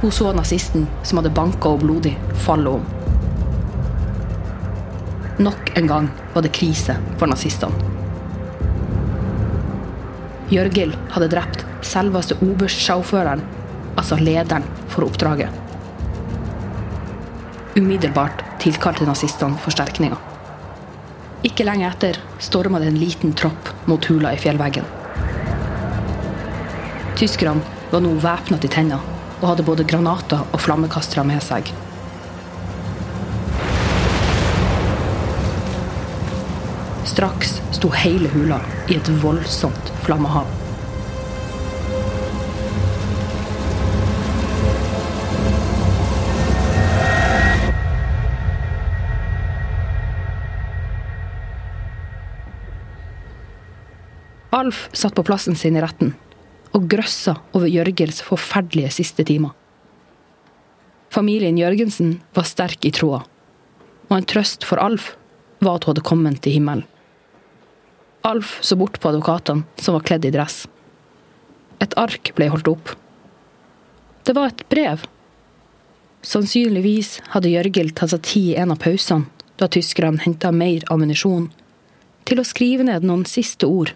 Hun 0.00 0.14
så 0.14 0.30
nazisten 0.32 0.86
som 1.04 1.20
hadde 1.20 1.34
banka 1.36 1.74
henne 1.74 1.82
blodig, 1.84 2.14
falle 2.46 2.72
om. 2.78 2.88
Nok 5.44 5.74
en 5.76 5.92
gang 5.92 6.08
var 6.32 6.48
det 6.48 6.54
krise 6.56 6.96
for 7.20 7.28
nazistene. 7.28 7.92
Jørghild 10.48 10.96
hadde 11.12 11.32
drept 11.36 11.68
selveste 11.84 12.40
oberstsjåføren, 12.40 13.44
altså 14.00 14.16
lederen 14.16 14.64
for 14.88 15.04
oppdraget. 15.04 15.52
Umiddelbart 17.76 18.45
tilkalte 18.66 19.06
nazistene 19.06 19.58
forsterkninger. 19.62 20.18
Ikke 21.46 21.66
lenge 21.66 21.86
etter 21.86 22.18
storma 22.42 22.80
det 22.82 22.90
en 22.90 22.98
liten 22.98 23.34
tropp 23.38 23.70
mot 23.86 24.02
hula 24.10 24.32
i 24.34 24.40
fjellveggen. 24.42 24.86
Tyskerne 27.16 27.62
var 27.92 28.02
nå 28.02 28.16
væpna 28.20 28.58
til 28.60 28.72
tenna 28.72 28.98
og 29.38 29.48
hadde 29.52 29.66
både 29.68 29.86
granater 29.86 30.42
og 30.50 30.62
flammekastere 30.64 31.24
med 31.28 31.44
seg. 31.44 31.70
Straks 37.06 37.60
sto 37.78 37.92
hele 37.94 38.28
hula 38.34 38.58
i 38.90 38.98
et 38.98 39.12
voldsomt 39.22 39.94
flammehav. 40.04 40.65
Alf 54.66 54.88
satt 54.92 55.14
på 55.14 55.22
plassen 55.22 55.54
sin 55.54 55.76
i 55.78 55.82
retten 55.82 56.16
og 56.74 56.88
grøssa 56.90 57.36
over 57.54 57.70
Jørgels 57.70 58.18
forferdelige 58.26 58.90
siste 58.96 59.22
timer. 59.24 59.52
Familien 61.14 61.58
Jørgensen 61.60 62.16
var 62.34 62.48
sterk 62.50 62.84
i 62.84 62.90
troa, 62.90 63.20
og 64.10 64.14
en 64.16 64.26
trøst 64.26 64.66
for 64.66 64.82
Alf 64.82 65.12
var 65.62 65.78
at 65.78 65.86
hun 65.86 65.92
hadde 65.92 66.04
kommet 66.08 66.40
til 66.42 66.56
himmelen. 66.56 66.82
Alf 68.26 68.56
så 68.66 68.74
bort 68.80 68.98
på 68.98 69.12
advokatene 69.12 69.62
som 69.78 69.94
var 69.94 70.04
kledd 70.08 70.26
i 70.26 70.32
dress. 70.34 70.64
Et 71.78 71.94
ark 72.02 72.32
ble 72.34 72.48
holdt 72.50 72.70
opp. 72.72 72.90
Det 74.26 74.34
var 74.34 74.50
et 74.50 74.64
brev. 74.72 75.04
Sannsynligvis 76.26 77.20
hadde 77.36 77.52
Jørgil 77.54 77.94
tatt 77.94 78.16
seg 78.16 78.26
tid 78.26 78.48
i 78.50 78.58
en 78.64 78.74
av 78.74 78.82
pausene 78.82 79.30
da 79.62 79.70
tyskerne 79.70 80.26
henta 80.26 80.50
mer 80.50 80.82
ammunisjon 80.92 81.46
til 82.26 82.42
å 82.42 82.48
skrive 82.48 82.88
ned 82.90 83.06
noen 83.06 83.22
siste 83.30 83.70
ord 83.70 83.94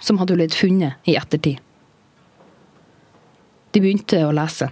som 0.00 0.18
hadde 0.18 0.36
blitt 0.38 0.56
funnet 0.56 1.08
i 1.08 1.16
ettertid. 1.20 1.60
De 3.70 3.80
begynte 3.80 4.24
å 4.26 4.32
lese. 4.34 4.70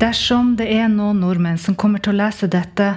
Dersom 0.00 0.54
det 0.56 0.66
er 0.72 0.88
noen 0.88 1.20
nordmenn 1.20 1.60
som 1.60 1.76
kommer 1.76 2.00
til 2.02 2.16
å 2.16 2.22
lese 2.22 2.48
dette, 2.50 2.94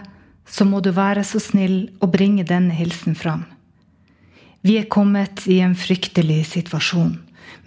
så 0.47 0.65
må 0.65 0.79
du 0.83 0.89
være 0.95 1.23
så 1.27 1.39
snill 1.43 1.91
å 2.03 2.07
bringe 2.12 2.45
denne 2.47 2.73
hilsen 2.75 3.15
fram. 3.15 3.43
Vi 4.63 4.77
er 4.79 4.88
kommet 4.88 5.43
i 5.51 5.59
en 5.59 5.75
fryktelig 5.75 6.45
situasjon, 6.53 7.17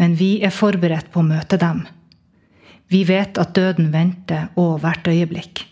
men 0.01 0.17
vi 0.17 0.39
er 0.45 0.55
forberedt 0.55 1.11
på 1.13 1.21
å 1.21 1.29
møte 1.29 1.59
dem. 1.61 1.85
Vi 2.89 3.03
vet 3.05 3.37
at 3.37 3.53
døden 3.59 3.91
venter 3.93 4.49
og 4.57 4.81
hvert 4.81 5.09
øyeblikk. 5.11 5.67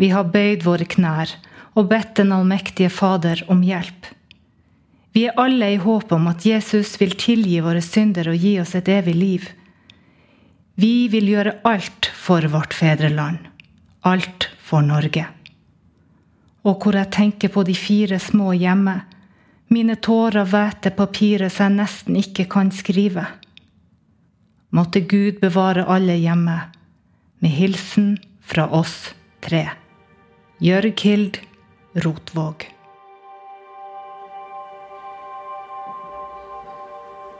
Vi 0.00 0.10
har 0.10 0.32
bøyd 0.34 0.64
våre 0.66 0.86
knær 0.88 1.30
og 1.78 1.90
bedt 1.90 2.16
Den 2.18 2.32
allmektige 2.34 2.90
Fader 2.90 3.44
om 3.50 3.62
hjelp. 3.62 4.08
Vi 5.14 5.28
er 5.28 5.36
alle 5.38 5.68
i 5.70 5.76
håp 5.78 6.10
om 6.12 6.26
at 6.26 6.42
Jesus 6.42 6.96
vil 6.98 7.12
tilgi 7.14 7.60
våre 7.62 7.82
synder 7.84 8.32
og 8.32 8.40
gi 8.42 8.56
oss 8.58 8.74
et 8.74 8.88
evig 8.90 9.14
liv. 9.14 9.44
Vi 10.74 11.06
vil 11.12 11.28
gjøre 11.30 11.60
alt 11.70 12.08
for 12.18 12.42
vårt 12.50 12.74
fedreland. 12.74 13.38
Alt 14.02 14.48
for 14.58 14.82
Norge. 14.82 15.28
Og 16.66 16.82
hvor 16.82 16.98
jeg 16.98 17.12
tenker 17.14 17.52
på 17.54 17.62
de 17.62 17.78
fire 17.78 18.18
små 18.18 18.56
hjemme. 18.58 18.96
Mine 19.70 19.94
tårer 20.02 20.50
væter 20.50 20.96
papiret 20.98 21.54
så 21.54 21.68
jeg 21.68 21.76
nesten 21.78 22.18
ikke 22.18 22.48
kan 22.50 22.74
skrive. 22.74 23.28
Måtte 24.74 25.06
Gud 25.06 25.38
bevare 25.38 25.86
alle 25.86 26.18
hjemme. 26.18 26.58
Med 27.38 27.54
hilsen 27.54 28.16
fra 28.42 28.66
oss 28.66 29.12
tre. 29.46 29.68
Jørghild 30.58 31.38
Rotvåg. 32.02 32.73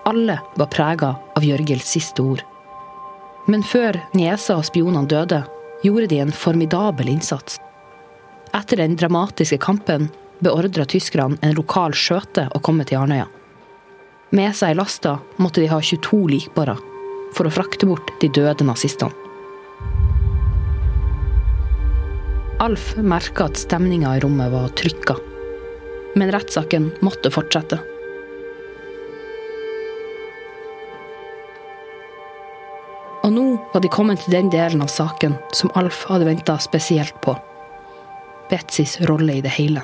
Alle 0.05 0.41
var 0.55 0.67
prega 0.67 1.15
av 1.37 1.45
Jørgels 1.45 1.87
siste 1.89 2.23
ord. 2.23 2.43
Men 3.49 3.63
før 3.65 3.97
niesa 4.13 4.59
og 4.59 4.67
spionene 4.69 5.09
døde, 5.09 5.39
gjorde 5.85 6.11
de 6.13 6.19
en 6.21 6.33
formidabel 6.33 7.09
innsats. 7.13 7.57
Etter 8.53 8.81
den 8.81 8.97
dramatiske 9.01 9.59
kampen 9.65 10.11
beordra 10.45 10.85
tyskerne 10.89 11.41
en 11.41 11.57
lokal 11.57 11.97
skjøte 11.97 12.51
å 12.53 12.61
komme 12.61 12.85
til 12.89 13.01
Arnøya. 13.01 13.31
Med 14.37 14.53
seg 14.57 14.75
i 14.75 14.79
lasta 14.79 15.17
måtte 15.41 15.63
de 15.63 15.71
ha 15.73 15.81
22 15.81 16.21
likbårer 16.35 16.81
for 17.35 17.49
å 17.49 17.55
frakte 17.55 17.89
bort 17.89 18.13
de 18.21 18.29
døde 18.29 18.67
nazistene. 18.67 19.13
Alf 22.65 22.93
merka 22.97 23.49
at 23.49 23.59
stemninga 23.61 24.15
i 24.17 24.21
rommet 24.25 24.53
var 24.53 24.71
trykka. 24.79 25.17
Men 26.15 26.31
rettssaken 26.33 26.93
måtte 27.05 27.33
fortsette. 27.35 27.81
Var 33.75 33.83
de 33.83 33.91
kommet 33.91 34.23
til 34.23 34.37
den 34.37 34.53
delen 34.55 34.85
av 34.85 34.91
saken 34.93 35.35
som 35.53 35.73
Alf 35.75 36.05
hadde 36.07 36.29
venta 36.29 36.55
spesielt 36.63 37.17
på. 37.25 37.35
Betsys 38.47 39.01
rolle 39.11 39.41
i 39.41 39.43
det 39.43 39.51
hele. 39.57 39.83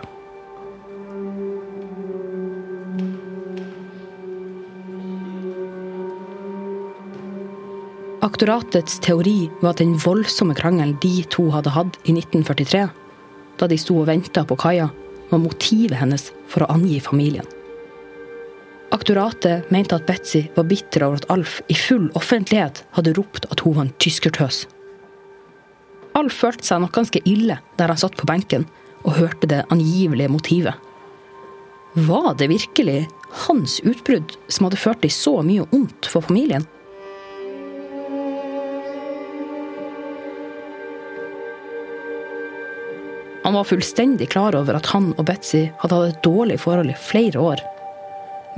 Aktoratets 8.22 9.00
teori 9.02 9.48
var 9.62 9.72
at 9.72 9.80
den 9.80 9.96
voldsomme 9.98 10.54
krangelen 10.54 10.98
de 11.02 11.24
to 11.32 11.48
hadde 11.50 11.72
hatt 11.74 11.96
i 12.04 12.14
1943, 12.14 12.84
da 13.58 13.66
de 13.66 13.78
sto 13.80 13.96
og 14.02 14.10
venta 14.12 14.44
på 14.46 14.58
kaia, 14.60 14.90
var 15.32 15.42
motivet 15.42 15.98
hennes 15.98 16.30
for 16.50 16.62
å 16.62 16.70
angi 16.76 17.00
familien. 17.02 17.48
Aktoratet 19.00 19.70
mente 19.70 19.96
at 19.96 20.04
Betzy 20.04 20.42
var 20.54 20.66
bitter 20.68 21.06
over 21.06 21.16
at 21.16 21.30
Alf 21.32 21.62
i 21.72 21.74
full 21.74 22.10
offentlighet 22.18 22.82
hadde 22.92 23.14
ropt 23.16 23.46
at 23.48 23.62
hun 23.64 23.78
var 23.78 23.86
en 23.86 23.94
tyskertøs. 23.96 24.66
Alf 26.20 26.36
følte 26.42 26.68
seg 26.68 26.82
nok 26.82 26.92
ganske 26.98 27.22
ille 27.24 27.56
der 27.80 27.88
han 27.88 28.00
satt 28.02 28.18
på 28.20 28.28
benken 28.28 28.66
og 29.00 29.16
hørte 29.16 29.48
det 29.48 29.62
angivelige 29.72 30.28
motivet. 30.28 30.76
Var 31.96 32.28
det 32.36 32.50
virkelig 32.52 32.98
hans 33.46 33.78
utbrudd 33.88 34.36
som 34.52 34.68
hadde 34.68 34.82
ført 34.84 35.00
til 35.00 35.16
så 35.16 35.34
mye 35.48 35.64
ondt 35.72 36.10
for 36.12 36.28
familien? 36.28 36.68
Han 43.48 43.56
var 43.56 43.64
fullstendig 43.64 44.28
klar 44.36 44.60
over 44.60 44.76
at 44.76 44.92
han 44.92 45.14
og 45.16 45.24
Betzy 45.32 45.70
hadde 45.80 45.96
hatt 45.96 46.18
et 46.18 46.24
dårlig 46.28 46.60
forhold 46.60 46.92
i 46.92 47.02
flere 47.08 47.40
år. 47.40 47.68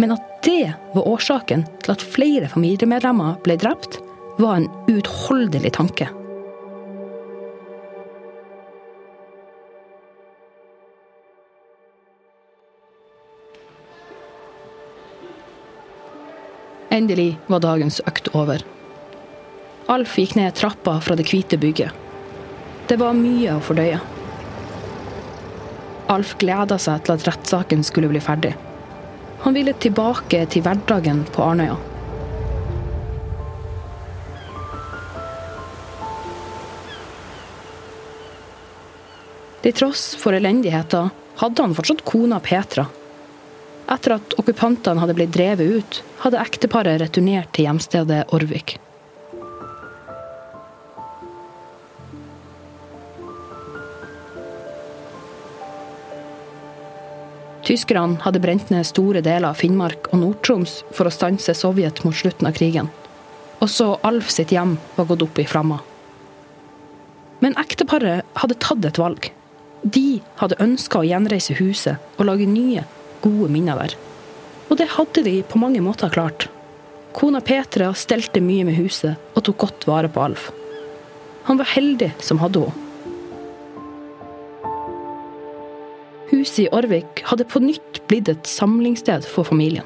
Men 0.00 0.14
at 0.14 0.24
det 0.44 0.72
var 0.94 1.08
årsaken 1.08 1.66
til 1.84 1.94
at 1.94 2.02
flere 2.14 2.48
familiemedlemmer 2.50 3.38
ble 3.44 3.58
drept, 3.60 4.00
var 4.40 4.58
en 4.58 4.68
uutholdelig 4.88 5.74
tanke. 5.76 6.08
Endelig 16.92 17.38
var 17.48 17.62
dagens 17.64 18.02
økt 18.04 18.28
over. 18.36 18.60
Alf 19.92 20.18
gikk 20.20 20.34
ned 20.36 20.52
trappa 20.56 20.98
fra 21.00 21.16
det 21.16 21.24
hvite 21.30 21.56
bygget. 21.60 21.88
Det 22.88 22.98
var 23.00 23.16
mye 23.16 23.54
å 23.56 23.62
fordøye. 23.64 24.00
Alf 26.12 26.34
gleda 26.42 26.76
seg 26.76 27.06
til 27.06 27.14
at 27.16 27.24
rettssaken 27.30 27.84
skulle 27.86 28.10
bli 28.12 28.20
ferdig. 28.20 28.52
Han 29.42 29.54
ville 29.54 29.72
tilbake 29.74 30.44
til 30.46 30.62
hverdagen 30.62 31.24
på 31.34 31.42
Arnøya. 31.42 31.74
Til 39.62 39.74
tross 39.78 40.12
for 40.18 40.34
elendigheter 40.34 41.10
hadde 41.42 41.62
han 41.62 41.74
fortsatt 41.74 42.04
kona 42.06 42.38
Petra. 42.42 42.86
Etter 43.90 44.16
at 44.16 44.38
okkupantene 44.38 45.02
hadde 45.02 45.18
blitt 45.18 45.34
drevet 45.34 45.76
ut, 45.78 46.00
hadde 46.22 46.42
ekteparet 46.42 47.02
returnert 47.02 47.50
til 47.54 47.66
hjemstedet 47.66 48.24
Orvik. 48.34 48.78
Tyskerne 57.62 58.18
hadde 58.24 58.40
brent 58.42 58.72
ned 58.74 58.86
store 58.88 59.20
deler 59.22 59.52
av 59.52 59.60
Finnmark 59.60 60.08
og 60.10 60.18
Nord-Troms 60.18 60.80
for 60.96 61.06
å 61.06 61.14
stanse 61.14 61.54
Sovjet 61.54 62.02
mot 62.02 62.16
slutten 62.16 62.48
av 62.50 62.56
krigen. 62.56 62.90
Også 63.62 64.00
Alf 64.02 64.32
sitt 64.34 64.50
hjem 64.50 64.74
var 64.96 65.06
gått 65.06 65.22
opp 65.22 65.38
i 65.38 65.46
flammer. 65.46 65.84
Men 67.42 67.54
ekteparet 67.62 68.26
hadde 68.38 68.58
tatt 68.62 68.84
et 68.86 68.98
valg. 68.98 69.30
De 69.82 70.20
hadde 70.42 70.58
ønska 70.62 71.00
å 71.00 71.06
gjenreise 71.06 71.54
huset 71.58 72.18
og 72.18 72.26
lage 72.26 72.50
nye, 72.50 72.82
gode 73.22 73.50
minner 73.54 73.78
der. 73.78 73.96
Og 74.70 74.78
det 74.78 74.90
hadde 74.96 75.22
de 75.26 75.38
på 75.46 75.62
mange 75.62 75.82
måter 75.84 76.10
klart. 76.10 76.48
Kona 77.14 77.42
Petra 77.44 77.92
stelte 77.94 78.42
mye 78.42 78.66
med 78.66 78.78
huset 78.78 79.34
og 79.36 79.44
tok 79.46 79.62
godt 79.66 79.86
vare 79.86 80.10
på 80.10 80.22
Alf. 80.22 80.50
Han 81.46 81.58
var 81.62 81.70
heldig 81.74 82.14
som 82.22 82.42
hadde 82.42 82.66
henne. 82.66 82.91
Huset 86.32 86.64
i 86.64 86.68
Orvik 86.72 87.20
hadde 87.28 87.44
på 87.44 87.60
nytt 87.60 88.00
blitt 88.08 88.28
et 88.32 88.46
samlingssted 88.48 89.26
for 89.28 89.44
familien. 89.44 89.84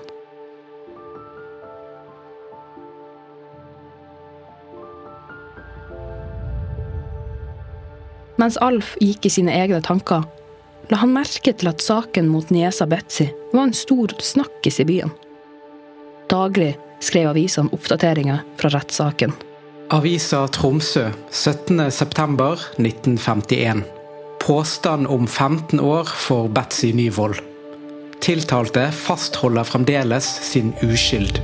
Mens 8.36 8.56
Alf 8.62 8.94
gikk 9.02 9.26
i 9.26 9.30
sine 9.32 9.50
egne 9.56 9.80
tanker, 9.82 10.22
la 10.92 10.96
han 11.00 11.14
merke 11.16 11.52
til 11.56 11.68
at 11.72 11.82
saken 11.82 12.28
mot 12.30 12.50
niesa 12.54 12.86
Betzy 12.86 13.26
var 13.50 13.66
en 13.66 13.74
stor 13.74 14.14
snakkis 14.22 14.78
i 14.84 14.86
byen. 14.86 15.10
Daglig 16.30 16.76
skrev 17.02 17.26
avisene 17.32 17.72
oppdateringer 17.74 18.38
fra 18.60 18.68
rettssaken. 18.76 19.34
Avisa 19.94 20.46
Tromsø 20.52 21.04
17.9.1951. 21.30 23.95
Påstand 24.46 25.06
om 25.06 25.26
15 25.26 25.80
år 25.80 26.04
for 26.04 26.48
Betzy 26.48 26.92
Nyvold. 26.92 27.36
Tiltalte 28.20 28.92
fastholder 28.92 29.64
fremdeles 29.64 30.24
sin 30.24 30.72
uskyld. 30.82 31.40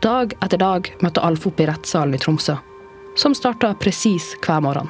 Dag 0.00 0.32
etter 0.40 0.56
dag 0.64 0.88
møtte 1.04 1.20
Alf 1.20 1.44
opp 1.52 1.60
i 1.60 1.68
rettssalen 1.68 2.16
i 2.16 2.22
Tromsø, 2.24 2.56
som 3.12 3.36
starta 3.36 3.74
presis 3.76 4.30
hver 4.40 4.64
morgen. 4.64 4.88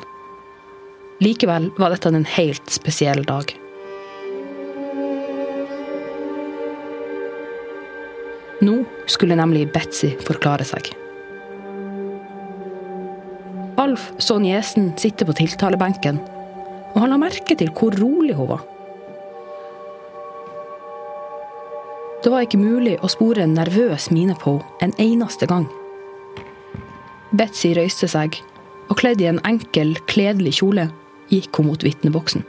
Likevel 1.18 1.72
var 1.74 1.90
dette 1.90 2.14
en 2.14 2.30
helt 2.38 2.70
spesiell 2.70 3.26
dag. 3.26 3.50
Nå 8.62 8.82
skulle 9.10 9.42
nemlig 9.42 9.72
Betzy 9.74 10.14
forklare 10.22 10.70
seg. 10.70 10.94
Alf 13.80 14.10
så 14.18 14.36
niesen 14.42 14.92
sitte 15.00 15.24
på 15.24 15.34
tiltalebenken 15.36 16.20
og 16.92 17.00
han 17.00 17.12
la 17.12 17.18
merke 17.20 17.56
til 17.58 17.72
hvor 17.76 17.96
rolig 17.96 18.36
hun 18.36 18.50
var. 18.52 18.64
Det 22.22 22.30
var 22.30 22.44
ikke 22.46 22.60
mulig 22.60 22.98
å 23.02 23.10
spore 23.10 23.42
en 23.42 23.56
nervøs 23.56 24.10
mine 24.14 24.36
på 24.38 24.58
henne 24.80 24.94
en 24.94 24.98
eneste 25.02 25.48
gang. 25.50 25.66
Betzy 27.34 27.72
røyste 27.74 28.06
seg, 28.12 28.36
og 28.92 28.98
kledd 29.00 29.22
i 29.24 29.30
en 29.30 29.40
enkel, 29.48 29.96
kledelig 30.06 30.58
kjole 30.60 30.86
gikk 31.32 31.58
hun 31.58 31.70
mot 31.70 31.82
vitneboksen. 31.82 32.44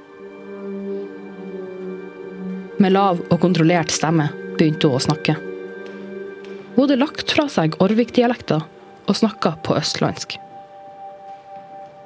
Med 2.84 2.94
lav 2.94 3.22
og 3.32 3.40
kontrollert 3.40 3.94
stemme 3.96 4.28
begynte 4.58 4.92
hun 4.92 5.00
å 5.00 5.06
snakke. 5.08 5.38
Hun 6.76 6.84
hadde 6.84 7.00
lagt 7.00 7.32
fra 7.32 7.48
seg 7.50 7.78
Orvik-dialekta 7.82 8.60
og 9.08 9.18
snakka 9.18 9.56
på 9.66 9.78
østlandsk. 9.80 10.36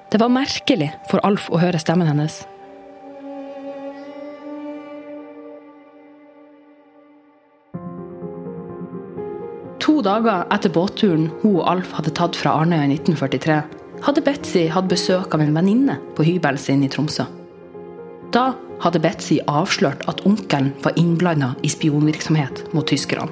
Det 0.08 0.20
var 0.22 0.32
merkelig 0.32 0.94
for 1.10 1.20
Alf 1.28 1.50
å 1.52 1.60
høre 1.60 1.80
stemmen 1.82 2.08
hennes. 2.08 2.40
To 9.84 9.98
dager 10.06 10.46
etter 10.56 10.72
båtturen 10.72 11.28
hun 11.42 11.58
og 11.58 11.66
Alf 11.74 11.92
hadde 11.98 12.16
tatt 12.16 12.40
fra 12.40 12.56
Arnøya 12.62 12.88
i 12.88 12.96
1943, 12.96 13.60
hadde 14.08 14.24
Betzy 14.24 14.68
hatt 14.72 14.88
besøk 14.88 15.36
av 15.36 15.44
en 15.44 15.56
venninne 15.58 16.00
på 16.16 16.24
hybelen 16.28 16.62
sin 16.62 16.88
i 16.88 16.92
Tromsø. 16.92 17.28
Da 18.32 18.54
hadde 18.84 19.04
Betzy 19.04 19.42
avslørt 19.52 20.08
at 20.08 20.24
onkelen 20.28 20.72
var 20.86 20.96
innblanda 20.96 21.54
i 21.68 21.72
spionvirksomhet 21.72 22.68
mot 22.72 22.88
tyskerne. 22.88 23.28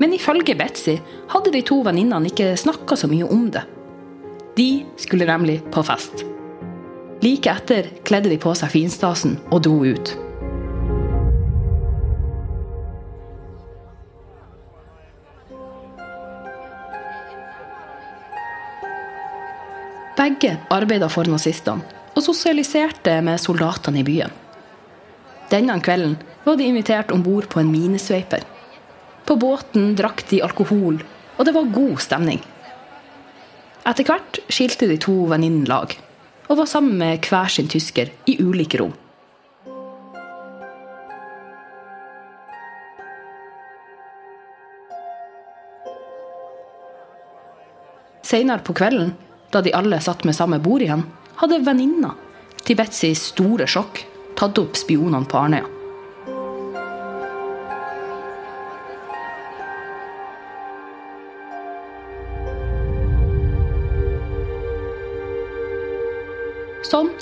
Men 0.00 0.14
ifølge 0.14 0.56
Betzy 0.56 1.00
hadde 1.34 1.52
de 1.52 1.64
to 1.66 1.82
venninnene 1.84 2.30
ikke 2.30 2.54
snakka 2.56 2.96
så 2.96 3.10
mye 3.10 3.28
om 3.28 3.50
det. 3.52 3.64
De 4.58 4.84
skulle 4.96 5.26
nemlig 5.26 5.60
på 5.70 5.82
fest. 5.86 6.24
Like 7.22 7.52
etter 7.52 7.86
kledde 8.02 8.32
de 8.32 8.40
på 8.42 8.50
seg 8.58 8.72
finstasen 8.72 9.36
og 9.54 9.60
dro 9.62 9.76
ut. 9.86 10.10
Begge 20.18 20.56
arbeida 20.74 21.06
for 21.06 21.30
nazistene 21.30 21.86
og 22.16 22.26
sosialiserte 22.26 23.14
med 23.22 23.38
soldatene 23.38 24.02
i 24.02 24.06
byen. 24.10 24.34
Denne 25.54 25.78
kvelden 25.78 26.18
var 26.42 26.58
de 26.58 26.66
invitert 26.66 27.14
om 27.14 27.22
bord 27.22 27.46
på 27.46 27.62
en 27.62 27.70
minesveiper. 27.70 28.42
På 29.22 29.38
båten 29.38 29.92
drakk 29.94 30.26
de 30.34 30.42
alkohol, 30.42 30.98
og 31.38 31.46
det 31.46 31.54
var 31.54 31.74
god 31.78 32.00
stemning. 32.02 32.42
Etter 33.88 34.04
hvert 34.04 34.36
skilte 34.52 34.84
de 34.90 34.98
to 35.00 35.14
venninnene 35.30 35.68
lag, 35.68 35.94
og 36.48 36.58
var 36.60 36.68
sammen 36.68 36.98
med 37.00 37.24
hver 37.24 37.48
sin 37.48 37.70
tysker 37.72 38.10
i 38.28 38.34
ulike 38.42 38.80
rom. 38.82 38.92
Seinere 48.28 48.60
på 48.60 48.76
kvelden 48.76 49.14
da 49.54 49.62
de 49.64 49.72
alle 49.72 50.02
satt 50.04 50.26
med 50.28 50.36
samme 50.36 50.58
bord 50.60 50.84
igjen, 50.84 51.06
hadde 51.40 51.62
venninna 51.64 52.12
til 52.60 52.76
Betzys 52.76 53.30
store 53.32 53.64
sjokk 53.64 54.04
tatt 54.36 54.60
opp 54.60 54.76
spionene 54.76 55.24
på 55.24 55.40
Arnøya. 55.40 55.77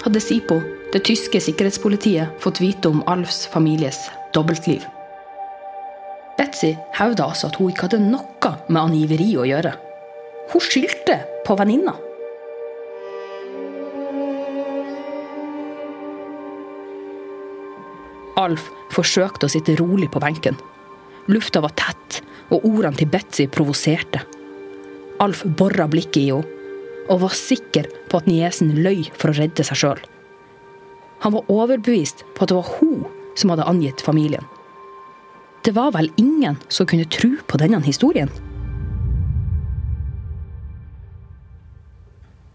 Hadde 0.06 0.20
SIPO, 0.22 0.60
det 0.92 1.02
tyske 1.04 1.40
sikkerhetspolitiet, 1.42 2.38
fått 2.38 2.60
vite 2.62 2.88
om 2.88 3.02
Alfs 3.10 3.46
families 3.50 4.04
dobbeltliv. 4.34 4.84
Betzy 6.38 6.76
hevda 6.94 7.26
altså 7.26 7.48
at 7.50 7.56
hun 7.58 7.72
ikke 7.72 7.88
hadde 7.88 8.04
noe 8.04 8.52
med 8.68 8.80
angiveri 8.82 9.32
å 9.40 9.46
gjøre. 9.48 9.72
Hun 10.52 10.62
skyldte 10.62 11.18
på 11.46 11.56
venninna. 11.58 11.96
Alf 18.36 18.68
forsøkte 18.94 19.48
å 19.48 19.50
sitte 19.50 19.74
rolig 19.80 20.10
på 20.12 20.22
benken. 20.22 20.58
Lufta 21.32 21.64
var 21.64 21.74
tett, 21.74 22.20
og 22.52 22.62
ordene 22.68 22.94
til 23.00 23.10
Betzy 23.10 23.48
provoserte. 23.50 24.20
Alf 25.24 25.42
bora 25.58 25.88
blikket 25.90 26.20
i 26.20 26.28
henne, 26.30 26.55
og 27.06 27.22
var 27.22 27.36
sikker 27.38 27.88
på 28.10 28.20
at 28.20 28.28
niesen 28.30 28.74
løy 28.82 29.06
for 29.14 29.30
å 29.30 29.38
redde 29.38 29.64
seg 29.66 29.80
sjøl. 29.82 30.02
Han 31.24 31.34
var 31.36 31.52
overbevist 31.52 32.24
på 32.34 32.44
at 32.44 32.52
det 32.52 32.58
var 32.58 32.72
hun 32.80 33.06
som 33.36 33.52
hadde 33.52 33.68
angitt 33.68 34.04
familien. 34.04 34.44
Det 35.66 35.74
var 35.74 35.92
vel 35.96 36.10
ingen 36.20 36.58
som 36.68 36.86
kunne 36.86 37.08
tro 37.10 37.32
på 37.48 37.58
denne 37.58 37.80
historien? 37.84 38.30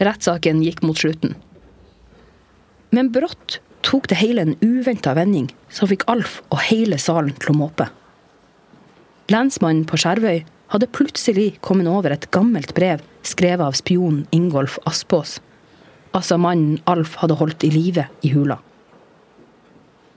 Rettssaken 0.02 0.62
gikk 0.64 0.80
mot 0.82 0.98
slutten. 0.98 1.36
Men 2.92 3.12
brått 3.12 3.60
tok 3.86 4.08
det 4.10 4.18
hele 4.20 4.46
en 4.46 4.56
uventa 4.62 5.14
vending 5.18 5.50
som 5.72 5.90
fikk 5.90 6.06
Alf 6.10 6.40
og 6.50 6.62
hele 6.68 6.98
salen 7.00 7.34
til 7.38 7.52
å 7.52 7.58
måpe. 7.58 7.88
Lensmannen 9.32 9.86
på 9.88 9.98
Skjervøy 10.00 10.42
hadde 10.72 10.88
plutselig 10.88 11.58
kommet 11.60 11.88
over 11.90 12.14
et 12.14 12.30
gammelt 12.32 12.72
brev 12.76 13.02
skrevet 13.26 13.64
av 13.66 13.76
spionen 13.76 14.24
Ingolf 14.32 14.78
Aspås, 14.88 15.36
altså 16.16 16.38
mannen 16.40 16.80
Alf 16.88 17.18
hadde 17.20 17.36
holdt 17.36 17.66
i 17.66 17.72
live 17.72 18.06
i 18.24 18.32
hula. 18.32 18.58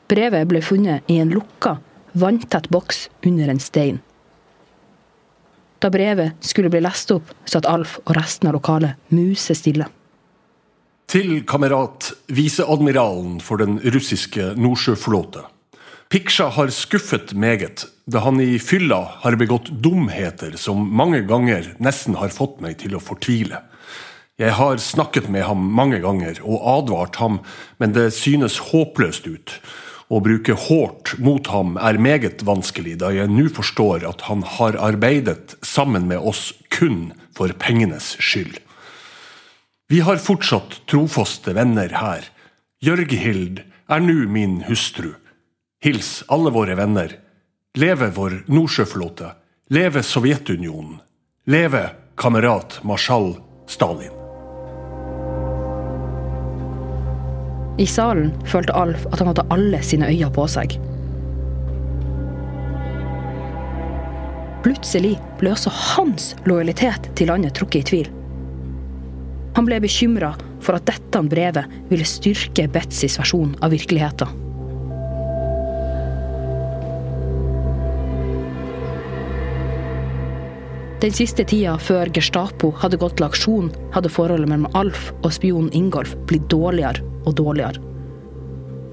Brevet 0.08 0.48
ble 0.48 0.62
funnet 0.63 1.04
i 1.12 1.18
en 1.20 1.34
lukka, 1.34 1.80
vanntett 2.13 2.70
boks 2.72 3.08
under 3.26 3.52
en 3.52 3.60
stein. 3.60 4.00
Da 5.84 5.91
brevet 5.91 6.39
skulle 6.46 6.72
bli 6.72 6.82
lest 6.86 7.12
opp, 7.12 7.34
satt 7.46 7.68
Alf 7.70 7.98
og 8.06 8.13
resten 8.15 8.50
av 8.50 8.56
lokalet 8.56 9.12
musestille. 9.13 9.89
Til 11.12 11.44
kamerat 11.46 12.13
viseadmiralen 12.34 13.38
for 13.44 13.62
den 13.62 13.78
russiske 13.94 14.54
nordsjøflåte. 14.58 15.44
Piksja 16.15 16.45
har 16.56 16.69
skuffet 16.71 17.34
meget, 17.36 17.82
da 18.08 18.21
han 18.23 18.38
i 18.39 18.54
fylla 18.63 19.01
har 19.19 19.36
begått 19.36 19.67
dumheter 19.84 20.54
som 20.56 20.86
mange 20.95 21.19
ganger 21.28 21.65
nesten 21.84 22.15
har 22.15 22.32
fått 22.32 22.62
meg 22.63 22.78
til 22.80 22.93
å 22.95 23.01
fortvile. 23.04 23.58
Jeg 24.39 24.54
har 24.56 24.80
snakket 24.80 25.28
med 25.28 25.43
ham 25.43 25.65
mange 25.75 25.99
ganger 26.06 26.39
og 26.39 26.63
advart 26.71 27.19
ham, 27.19 27.41
men 27.84 27.91
det 27.97 28.13
synes 28.15 28.62
håpløst 28.69 29.28
ut. 29.28 29.58
Å 30.08 30.21
bruke 30.23 30.56
hårt 30.56 31.17
mot 31.19 31.51
ham 31.51 31.75
er 31.84 31.99
meget 31.99 32.47
vanskelig, 32.47 32.95
da 33.04 33.12
jeg 33.12 33.34
nå 33.36 33.49
forstår 33.51 34.08
at 34.08 34.23
han 34.30 34.47
har 34.56 34.80
arbeidet 34.80 35.58
sammen 35.67 36.08
med 36.08 36.23
oss 36.23 36.54
kun 36.71 37.10
for 37.36 37.51
pengenes 37.60 38.13
skyld. 38.23 38.62
Vi 39.91 39.99
har 40.08 40.23
fortsatt 40.23 40.80
trofaste 40.88 41.60
venner 41.60 41.91
her. 41.91 42.23
Jørghild 42.80 43.65
er 43.91 44.08
nå 44.08 44.21
min 44.32 44.62
hustru. 44.71 45.12
Hils 45.86 46.24
alle 46.28 46.50
våre 46.50 46.76
venner. 46.76 47.12
Leve 47.78 48.08
vår 48.10 48.32
nordsjøflåte. 48.50 49.28
Leve 49.69 50.02
Sovjetunionen. 50.04 50.95
Leve 51.45 51.89
kamerat 52.17 52.80
marsjal 52.82 53.36
Stalin. 53.69 54.15
I 57.78 57.86
salen 57.86 58.32
følte 58.50 58.74
Alf 58.74 59.04
at 59.12 59.21
han 59.21 59.30
hadde 59.30 59.45
alle 59.54 59.82
sine 59.86 60.10
øyne 60.10 60.30
på 60.34 60.48
seg. 60.50 60.74
Plutselig 64.65 65.12
ble 65.38 65.52
også 65.54 65.74
hans 65.91 66.32
lojalitet 66.50 67.12
til 67.13 67.30
landet 67.30 67.54
trukket 67.60 67.84
i 67.84 67.89
tvil. 67.91 68.10
Han 69.60 69.69
ble 69.69 69.78
bekymra 69.86 70.34
for 70.65 70.80
at 70.80 70.89
dette 70.89 71.21
brevet 71.30 71.78
ville 71.93 72.10
styrke 72.10 72.65
Betzys 72.74 73.19
versjon 73.21 73.54
av 73.62 73.78
virkeligheten. 73.78 74.45
Den 81.06 81.13
siste 81.13 81.44
tida 81.46 81.76
før 81.78 82.10
Gestapo 82.10 82.72
hadde 82.82 82.98
gått 82.98 83.20
til 83.20 83.28
aksjon, 83.28 83.68
hadde 83.94 84.10
forholdet 84.10 84.50
mellom 84.50 84.72
Alf 84.74 85.12
og 85.20 85.36
spionen 85.36 85.68
Ingolf 85.78 86.15
blitt 86.26 86.48
dårligere 86.50 87.04
og 87.30 87.36
dårligere. 87.38 87.78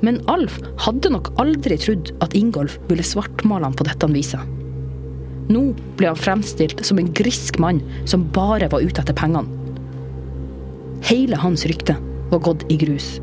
Men 0.04 0.18
Alf 0.28 0.58
hadde 0.84 1.08
nok 1.14 1.30
aldri 1.40 1.78
trodd 1.80 2.10
at 2.20 2.34
Ingolf 2.36 2.74
ville 2.90 3.06
svartmale 3.06 3.64
ham 3.64 3.76
på 3.78 3.86
dette 3.88 4.10
viset. 4.12 4.44
Nå 5.48 5.62
ble 5.96 6.10
han 6.10 6.20
fremstilt 6.20 6.82
som 6.84 7.00
en 7.00 7.08
grisk 7.16 7.56
mann 7.64 7.80
som 8.04 8.26
bare 8.36 8.68
var 8.74 8.84
ute 8.84 9.00
etter 9.00 9.16
pengene. 9.16 9.48
Hele 11.08 11.38
hans 11.40 11.64
rykte 11.70 11.96
var 12.28 12.42
gått 12.44 12.66
i 12.68 12.76
grus. 12.82 13.14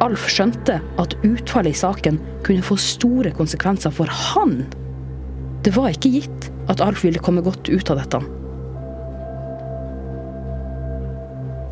Alf 0.00 0.24
skjønte 0.32 0.78
at 1.04 1.18
utfallet 1.20 1.76
i 1.76 1.82
saken 1.82 2.16
kunne 2.48 2.64
få 2.64 2.80
store 2.80 3.34
konsekvenser 3.36 3.92
for 3.92 4.08
han. 4.08 4.62
Det 5.64 5.72
var 5.72 5.94
ikke 5.94 6.12
gitt 6.12 6.50
at 6.68 6.82
Alf 6.84 7.04
ville 7.06 7.20
komme 7.24 7.44
godt 7.44 7.70
ut 7.72 7.90
av 7.92 8.00
dette. 8.02 8.20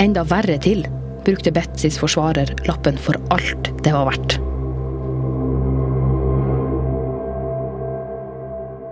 Enda 0.01 0.23
verre 0.27 0.57
til 0.61 0.81
brukte 1.23 1.53
Betzys 1.53 1.99
forsvarer 2.01 2.49
lappen 2.67 2.97
for 2.99 3.19
alt 3.33 3.69
det 3.85 3.93
var 3.93 4.09
verdt. 4.09 4.39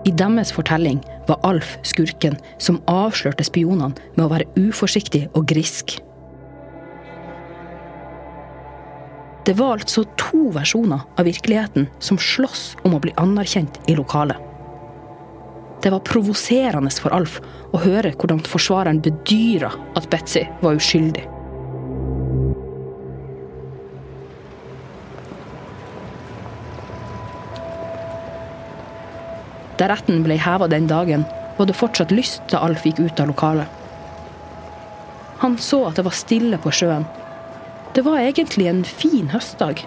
I 0.06 0.14
deres 0.18 0.54
fortelling 0.54 1.02
var 1.28 1.42
Alf 1.46 1.76
skurken 1.86 2.38
som 2.62 2.80
avslørte 2.90 3.46
spionene 3.46 3.94
med 4.16 4.24
å 4.26 4.32
være 4.32 4.50
uforsiktig 4.70 5.28
og 5.34 5.50
grisk. 5.50 5.98
Det 9.46 9.58
var 9.58 9.80
altså 9.80 10.06
to 10.22 10.52
versjoner 10.54 11.02
av 11.18 11.26
virkeligheten 11.26 11.90
som 12.00 12.22
sloss 12.22 12.76
om 12.86 12.94
å 12.94 13.02
bli 13.02 13.14
anerkjent 13.22 13.82
i 13.90 13.98
lokalet. 13.98 14.51
Det 15.82 15.90
var 15.90 16.04
provoserende 16.06 16.92
for 17.02 17.14
Alf 17.16 17.40
å 17.74 17.80
høre 17.82 18.12
hvordan 18.14 18.42
forsvareren 18.46 19.02
bedyra 19.02 19.72
at 19.98 20.10
Betzy 20.14 20.44
var 20.62 20.78
uskyldig. 20.78 21.24
Da 29.82 29.88
retten 29.90 30.22
ble 30.22 30.38
heva 30.38 30.68
den 30.70 30.86
dagen, 30.86 31.24
var 31.58 31.66
det 31.66 31.78
fortsatt 31.80 32.14
lyst 32.14 32.44
da 32.52 32.62
Alf 32.62 32.86
gikk 32.86 33.00
ut 33.02 33.24
av 33.24 33.32
lokalet. 33.32 33.66
Han 35.42 35.58
så 35.58 35.88
at 35.88 35.98
det 35.98 36.06
var 36.06 36.14
stille 36.14 36.60
på 36.62 36.70
sjøen. 36.78 37.08
Det 37.98 38.04
var 38.06 38.22
egentlig 38.22 38.68
en 38.70 38.84
fin 38.86 39.32
høstdag. 39.34 39.82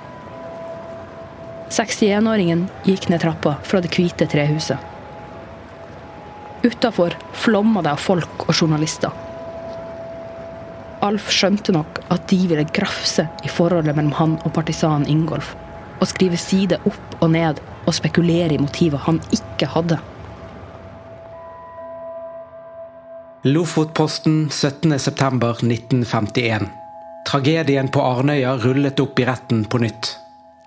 61-åringen 1.70 2.66
gikk 2.88 3.06
ned 3.12 3.22
trappa 3.22 3.54
fra 3.62 3.78
det 3.84 3.94
hvite 3.94 4.26
trehuset. 4.30 4.93
Utafor 6.64 7.12
flomma 7.32 7.82
det 7.84 7.92
av 7.92 8.00
folk 8.00 8.46
og 8.48 8.56
journalister. 8.56 9.12
Alf 11.04 11.28
skjønte 11.28 11.74
nok 11.76 12.00
at 12.14 12.24
de 12.30 12.38
ville 12.48 12.64
grafse 12.72 13.26
i 13.44 13.50
forholdet 13.52 13.92
mellom 13.96 14.14
han 14.16 14.38
og 14.40 14.54
partisanen 14.56 15.04
Ingolf, 15.10 15.52
og 16.00 16.08
skrive 16.08 16.38
side 16.40 16.78
opp 16.88 17.18
og 17.20 17.28
ned 17.34 17.60
og 17.84 17.92
spekulere 17.92 18.56
i 18.56 18.60
motiver 18.60 18.98
han 19.04 19.20
ikke 19.36 19.68
hadde. 19.74 19.98
Lofotposten 23.44 24.48
17.9.1951. 24.48 26.64
Tragedien 27.28 27.92
på 27.92 28.00
Arnøya 28.00 28.56
rullet 28.64 29.00
opp 29.04 29.20
i 29.20 29.28
retten 29.28 29.68
på 29.68 29.84
nytt. 29.84 30.16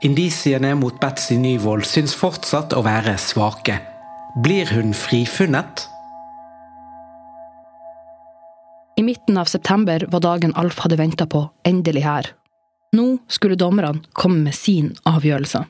Indisiene 0.05 0.77
mot 0.77 1.01
Betzy 1.01 1.41
Nyvold 1.41 1.89
syns 1.89 2.13
fortsatt 2.17 2.73
å 2.77 2.85
være 2.85 3.17
svake. 3.17 3.96
Blir 4.43 4.65
hun 4.65 4.93
frifunnet? 4.93 5.87
I 8.97 9.03
midten 9.03 9.37
av 9.37 9.45
september 9.45 10.05
var 10.09 10.19
dagen 10.19 10.53
Alf 10.55 10.77
hadde 10.79 10.95
venta 10.95 11.25
på, 11.25 11.41
endelig 11.65 12.03
her. 12.05 12.29
Nå 12.93 13.17
skulle 13.27 13.57
dommerne 13.57 14.03
komme 14.13 14.43
med 14.45 14.53
sin 14.53 14.91
avgjørelse. 15.09 15.63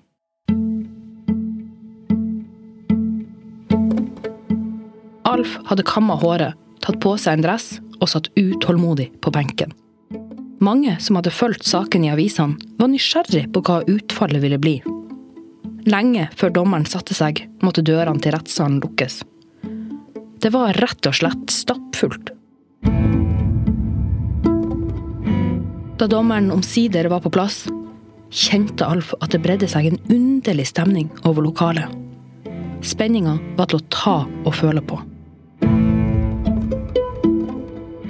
Alf 5.23 5.55
hadde 5.71 5.87
kamma 5.87 6.19
håret, 6.19 6.59
tatt 6.83 6.99
på 6.99 7.15
seg 7.15 7.37
en 7.37 7.47
dress 7.47 7.69
og 8.01 8.11
satt 8.11 8.27
utålmodig 8.35 9.13
på 9.23 9.31
benken. 9.31 9.71
Mange 10.59 10.99
som 10.99 11.21
hadde 11.21 11.31
fulgt 11.31 11.63
saken 11.63 12.03
i 12.03 12.11
avisene, 12.11 12.59
var 12.75 12.91
nysgjerrig 12.91 13.47
på 13.55 13.63
hva 13.63 13.83
utfallet 13.87 14.43
ville 14.43 14.59
bli. 14.59 14.81
Lenge 15.87 16.25
før 16.35 16.51
dommeren 16.51 16.83
satte 16.89 17.13
seg, 17.15 17.45
måtte 17.63 17.81
dørene 17.85 18.19
til 18.19 18.33
rettssalen 18.35 18.81
lukkes. 18.83 19.21
Det 20.43 20.51
var 20.53 20.75
rett 20.81 21.07
og 21.07 21.15
slett 21.15 21.51
stappfullt. 21.53 22.33
Da 25.97 26.05
dommeren 26.11 26.51
omsider 26.53 27.07
var 27.09 27.21
på 27.23 27.31
plass, 27.33 27.65
kjente 28.29 28.85
Alf 28.85 29.13
at 29.21 29.31
det 29.33 29.41
bredde 29.45 29.67
seg 29.71 29.85
en 29.89 29.99
underlig 30.11 30.67
stemning 30.69 31.07
over 31.23 31.41
lokalet. 31.47 31.87
Spenninga 32.85 33.37
var 33.57 33.65
til 33.71 33.79
å 33.79 33.87
ta 33.89 34.27
og 34.27 34.55
føle 34.55 34.81
på. 34.83 34.99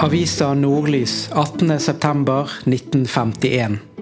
Avisa 0.04 0.54
Nordlys 0.58 1.30
18.9.1951. 1.34 3.97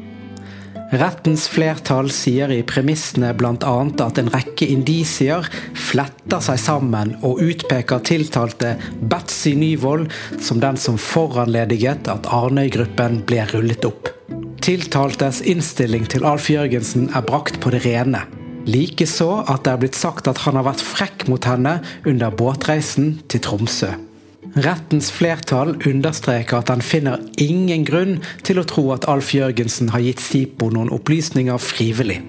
Rettens 0.96 1.48
flertall 1.52 2.08
sier 2.14 2.52
i 2.54 2.62
premissene 2.64 3.34
bl.a. 3.36 3.74
at 4.06 4.20
en 4.22 4.30
rekke 4.32 4.68
indisier 4.72 5.44
fletter 5.76 6.44
seg 6.46 6.62
sammen 6.62 7.16
og 7.26 7.42
utpeker 7.44 8.04
tiltalte 8.06 8.76
Betzy 9.12 9.56
Nyvold 9.60 10.08
som 10.40 10.62
den 10.64 10.80
som 10.80 11.00
foranlediget 11.02 12.08
at 12.12 12.30
Arnøy-gruppen 12.32 13.24
ble 13.28 13.44
rullet 13.52 13.88
opp. 13.90 14.14
Tiltaltes 14.64 15.44
innstilling 15.44 16.08
til 16.10 16.24
Alf 16.26 16.48
Jørgensen 16.54 17.10
er 17.12 17.28
brakt 17.28 17.60
på 17.60 17.76
det 17.76 17.84
rene. 17.84 18.24
Likeså 18.66 19.44
at 19.44 19.66
det 19.66 19.76
er 19.76 19.84
blitt 19.84 20.00
sagt 20.00 20.32
at 20.32 20.46
han 20.46 20.56
har 20.58 20.70
vært 20.72 20.86
frekk 20.86 21.28
mot 21.30 21.44
henne 21.46 21.82
under 22.08 22.32
båtreisen 22.34 23.18
til 23.28 23.44
Tromsø. 23.44 23.92
Rettens 24.56 25.10
flertall 25.12 25.74
understreker 25.88 26.62
at 26.62 26.70
han 26.72 26.84
finner 26.86 27.20
ingen 27.42 27.84
grunn 27.88 28.18
til 28.48 28.62
å 28.62 28.68
tro 28.68 28.86
at 28.96 29.08
Alf 29.12 29.34
Jørgensen 29.36 29.92
har 29.92 30.04
gitt 30.06 30.24
Sipo 30.24 30.70
noen 30.72 30.92
opplysninger 30.96 31.60
frivillig. 31.62 32.22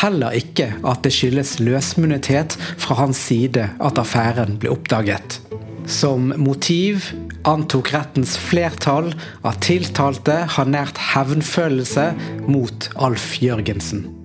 Heller 0.00 0.34
ikke 0.36 0.72
at 0.86 1.04
det 1.04 1.12
skyldes 1.14 1.56
løsmunnethet 1.62 2.56
fra 2.80 2.98
hans 3.02 3.20
side 3.28 3.68
at 3.76 4.00
affæren 4.00 4.58
ble 4.60 4.72
oppdaget. 4.74 5.40
Som 5.86 6.32
motiv 6.42 7.12
antok 7.46 7.92
rettens 7.94 8.34
flertall 8.40 9.12
at 9.46 9.62
tiltalte 9.68 10.42
har 10.56 10.70
nært 10.70 10.98
hevnfølelse 11.14 12.10
mot 12.50 12.90
Alf 12.98 13.36
Jørgensen. 13.42 14.15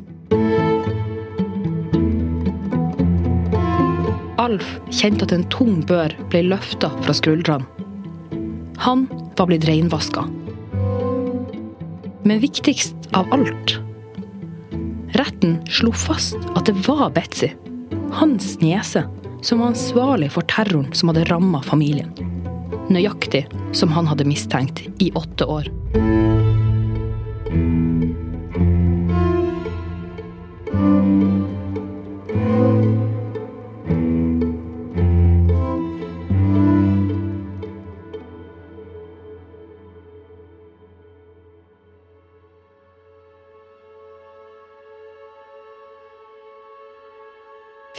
Alf 4.52 4.68
kjente 4.92 5.24
at 5.24 5.32
en 5.36 5.46
tung 5.54 5.80
bør 5.88 6.12
ble 6.32 6.44
løfta 6.50 6.90
fra 7.06 7.14
skuldrene. 7.16 7.64
Han 8.84 9.06
var 9.38 9.48
blitt 9.48 9.68
reinvaska. 9.70 10.26
Men 12.28 12.42
viktigst 12.42 13.10
av 13.18 13.32
alt 13.34 13.78
Retten 15.16 15.58
slo 15.72 15.92
fast 15.96 16.38
at 16.56 16.68
det 16.68 16.76
var 16.88 17.12
Betzy, 17.16 17.52
hans 18.16 18.54
niese, 18.62 19.04
som 19.44 19.60
var 19.60 19.74
ansvarlig 19.74 20.32
for 20.36 20.48
terroren 20.52 20.92
som 20.96 21.12
hadde 21.12 21.26
ramma 21.28 21.60
familien. 21.66 22.12
Nøyaktig 22.92 23.44
som 23.76 23.92
han 23.96 24.08
hadde 24.08 24.28
mistenkt 24.28 24.84
i 25.04 25.12
åtte 25.16 25.48
år. 25.48 25.68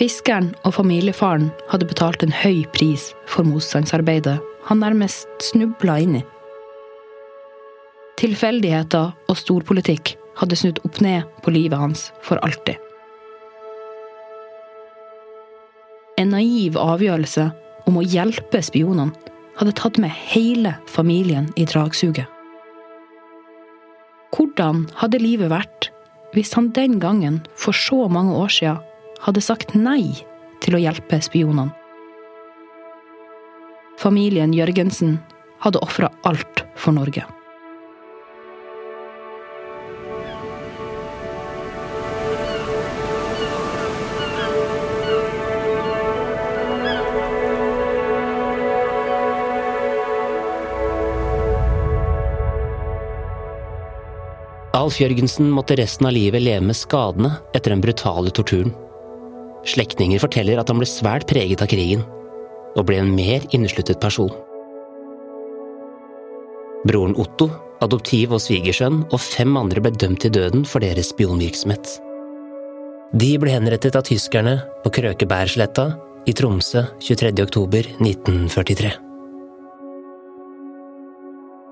Fiskeren 0.02 0.48
og 0.66 0.72
familiefaren 0.74 1.52
hadde 1.70 1.86
betalt 1.86 2.24
en 2.24 2.32
høy 2.34 2.64
pris 2.74 3.04
for 3.30 3.46
motstandsarbeidet 3.46 4.40
han 4.66 4.80
nærmest 4.82 5.28
snubla 5.46 5.94
inn 6.02 6.16
i. 6.18 6.22
Tilfeldigheter 8.18 9.12
og 9.30 9.38
storpolitikk 9.38 10.16
hadde 10.40 10.58
snudd 10.58 10.82
opp 10.82 10.98
ned 11.06 11.30
på 11.46 11.54
livet 11.54 11.78
hans 11.78 12.08
for 12.26 12.42
alltid. 12.42 12.82
En 16.18 16.34
naiv 16.34 16.82
avgjørelse 16.82 17.46
om 17.86 18.02
å 18.02 18.02
hjelpe 18.02 18.58
spionene 18.58 19.14
hadde 19.60 19.78
tatt 19.78 20.02
med 20.02 20.10
hele 20.34 20.74
familien 20.90 21.52
i 21.54 21.62
dragsuget. 21.62 22.26
Hvordan 24.34 24.88
hadde 24.98 25.22
livet 25.22 25.54
vært 25.54 25.92
hvis 26.34 26.56
han 26.58 26.72
den 26.74 26.98
gangen, 26.98 27.44
for 27.54 27.76
så 27.76 28.08
mange 28.10 28.34
år 28.34 28.50
siden, 28.50 28.88
hadde 29.22 29.42
sagt 29.44 29.76
nei 29.78 30.10
til 30.62 30.76
å 30.76 30.82
hjelpe 30.82 31.20
spionene? 31.22 31.70
Familien 34.02 34.54
Jørgensen 34.56 35.20
hadde 35.62 35.82
ofra 35.84 36.10
alt 36.26 36.64
for 36.74 36.96
Norge. 36.96 37.22
Alf 54.82 54.96
Jørgensen 54.98 55.46
måtte 55.52 55.76
resten 55.78 56.08
av 56.08 56.16
livet 56.16 56.42
leve 56.42 56.64
med 56.66 56.74
skadene 56.74 57.36
etter 57.54 57.70
den 57.70 57.84
brutale 57.84 58.32
torturen. 58.34 58.72
Slektninger 59.68 60.22
forteller 60.22 60.58
at 60.58 60.70
han 60.70 60.80
ble 60.80 60.88
svært 60.90 61.28
preget 61.30 61.62
av 61.62 61.70
krigen, 61.70 62.02
og 62.76 62.86
ble 62.88 63.02
en 63.02 63.12
mer 63.14 63.44
innesluttet 63.52 64.00
person. 64.02 64.32
Broren 66.88 67.14
Otto 67.20 67.50
adoptiv 67.82 68.32
og 68.36 68.42
svigersønn 68.42 69.02
og 69.10 69.20
fem 69.22 69.56
andre 69.58 69.82
ble 69.84 69.92
dømt 69.98 70.22
til 70.24 70.32
døden 70.34 70.66
for 70.68 70.84
deres 70.84 71.12
spionvirksomhet. 71.12 71.98
De 73.12 73.34
ble 73.40 73.52
henrettet 73.52 73.96
av 73.98 74.06
tyskerne 74.08 74.56
på 74.84 74.92
Krøkebergsletta 74.96 75.88
i 76.28 76.34
Tromsø 76.36 76.84
23. 77.02 77.32
oktober 77.44 77.88
1943. 77.98 78.92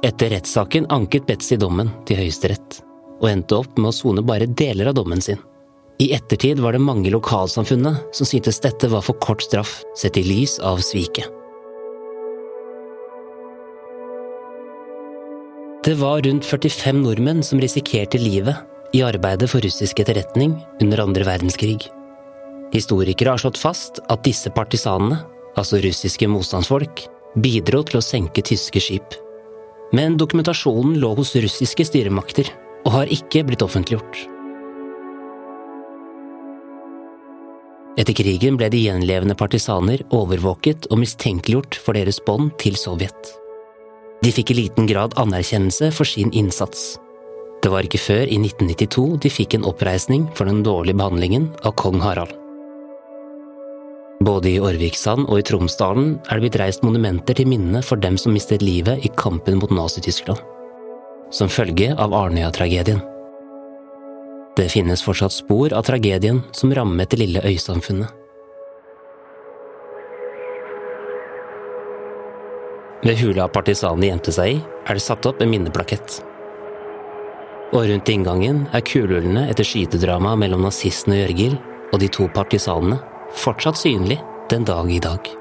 Etter 0.04 0.32
rettssaken 0.32 0.88
anket 0.92 1.26
Betzy 1.28 1.58
dommen 1.60 1.92
til 2.08 2.20
Høyesterett, 2.20 2.80
og 3.20 3.28
endte 3.30 3.58
opp 3.60 3.76
med 3.78 3.90
å 3.92 3.96
sone 3.96 4.24
bare 4.24 4.48
deler 4.48 4.90
av 4.90 4.96
dommen 4.96 5.20
sin. 5.24 5.40
I 6.00 6.12
ettertid 6.16 6.60
var 6.64 6.72
det 6.72 6.80
mange 6.80 7.10
i 7.10 7.12
lokalsamfunnet 7.12 8.16
som 8.16 8.28
syntes 8.28 8.62
dette 8.64 8.88
var 8.88 9.04
for 9.04 9.18
kort 9.20 9.44
straff, 9.44 9.82
sett 9.98 10.16
i 10.16 10.24
lys 10.24 10.56
av 10.64 10.80
sviket. 10.84 11.28
Det 15.84 15.96
var 16.00 16.22
rundt 16.24 16.44
45 16.44 17.02
nordmenn 17.04 17.44
som 17.44 17.60
risikerte 17.60 18.20
livet 18.20 18.96
i 18.96 19.04
arbeidet 19.04 19.48
for 19.52 19.64
russisk 19.64 20.00
etterretning 20.00 20.56
under 20.80 21.04
andre 21.04 21.28
verdenskrig. 21.28 21.88
Historikere 22.72 23.34
har 23.34 23.42
slått 23.42 23.60
fast 23.60 24.00
at 24.08 24.24
disse 24.24 24.52
partisanene, 24.56 25.20
altså 25.60 25.80
russiske 25.84 26.28
motstandsfolk, 26.32 27.04
bidro 27.36 27.84
til 27.84 28.00
å 28.00 28.04
senke 28.04 28.44
tyske 28.44 28.80
skip. 28.80 29.20
Men 29.96 30.16
dokumentasjonen 30.20 31.00
lå 31.02 31.14
hos 31.18 31.36
russiske 31.36 31.88
styremakter 31.92 32.48
og 32.86 32.94
har 33.00 33.16
ikke 33.16 33.44
blitt 33.48 33.64
offentliggjort. 33.66 34.39
Etter 38.00 38.16
krigen 38.16 38.56
ble 38.56 38.70
de 38.72 38.80
gjenlevende 38.80 39.36
partisaner 39.36 40.00
overvåket 40.16 40.88
og 40.88 41.02
mistenkeliggjort 41.02 41.76
for 41.84 41.98
deres 41.98 42.20
bånd 42.24 42.54
til 42.62 42.78
Sovjet. 42.80 43.34
De 44.24 44.32
fikk 44.32 44.52
i 44.52 44.56
liten 44.62 44.88
grad 44.88 45.16
anerkjennelse 45.20 45.90
for 45.92 46.08
sin 46.08 46.32
innsats. 46.32 46.94
Det 47.60 47.68
var 47.68 47.84
ikke 47.84 48.00
før 48.00 48.24
i 48.24 48.38
1992 48.40 49.04
de 49.20 49.32
fikk 49.32 49.58
en 49.58 49.66
oppreisning 49.68 50.26
for 50.36 50.48
den 50.48 50.62
dårlige 50.64 50.96
behandlingen 50.96 51.50
av 51.60 51.76
kong 51.80 52.00
Harald. 52.00 52.32
Både 54.24 54.50
i 54.50 54.60
Orviksand 54.60 55.28
og 55.28 55.40
i 55.40 55.44
Tromsdalen 55.48 56.14
er 56.28 56.36
det 56.36 56.44
blitt 56.44 56.58
reist 56.60 56.84
monumenter 56.84 57.36
til 57.36 57.48
minne 57.48 57.80
for 57.84 58.00
dem 58.00 58.16
som 58.20 58.36
mistet 58.36 58.64
livet 58.64 59.04
i 59.04 59.12
kampen 59.16 59.60
mot 59.60 59.72
Nazi-Tyskland. 59.72 60.40
Som 61.32 61.52
følge 61.52 61.92
av 61.96 62.16
Arnøya-tragedien. 62.16 63.00
Det 64.56 64.68
finnes 64.72 65.02
fortsatt 65.02 65.32
spor 65.32 65.72
av 65.72 65.86
tragedien 65.86 66.42
som 66.52 66.74
rammet 66.74 67.10
det 67.10 67.20
lille 67.20 67.42
øysamfunnet. 67.46 68.10
Ved 73.00 73.16
hula 73.22 73.46
partisanene 73.48 74.10
gjemte 74.10 74.34
seg 74.34 74.58
i, 74.58 74.60
er 74.84 74.98
det 74.98 75.04
satt 75.04 75.24
opp 75.30 75.40
en 75.40 75.48
minneplakett. 75.48 76.18
Og 77.70 77.86
rundt 77.86 78.10
inngangen 78.12 78.64
er 78.74 78.84
kulehullene 78.84 79.46
etter 79.48 79.64
skytedramaet 79.64 80.42
mellom 80.42 80.66
nazistene 80.66 81.16
og 81.16 81.22
Jørgil 81.24 81.56
og 81.90 82.00
de 82.02 82.10
to 82.12 82.26
partisanene 82.34 82.98
fortsatt 83.40 83.78
synlig 83.80 84.18
den 84.50 84.66
dag 84.68 84.90
i 84.90 85.00
dag. 85.00 85.39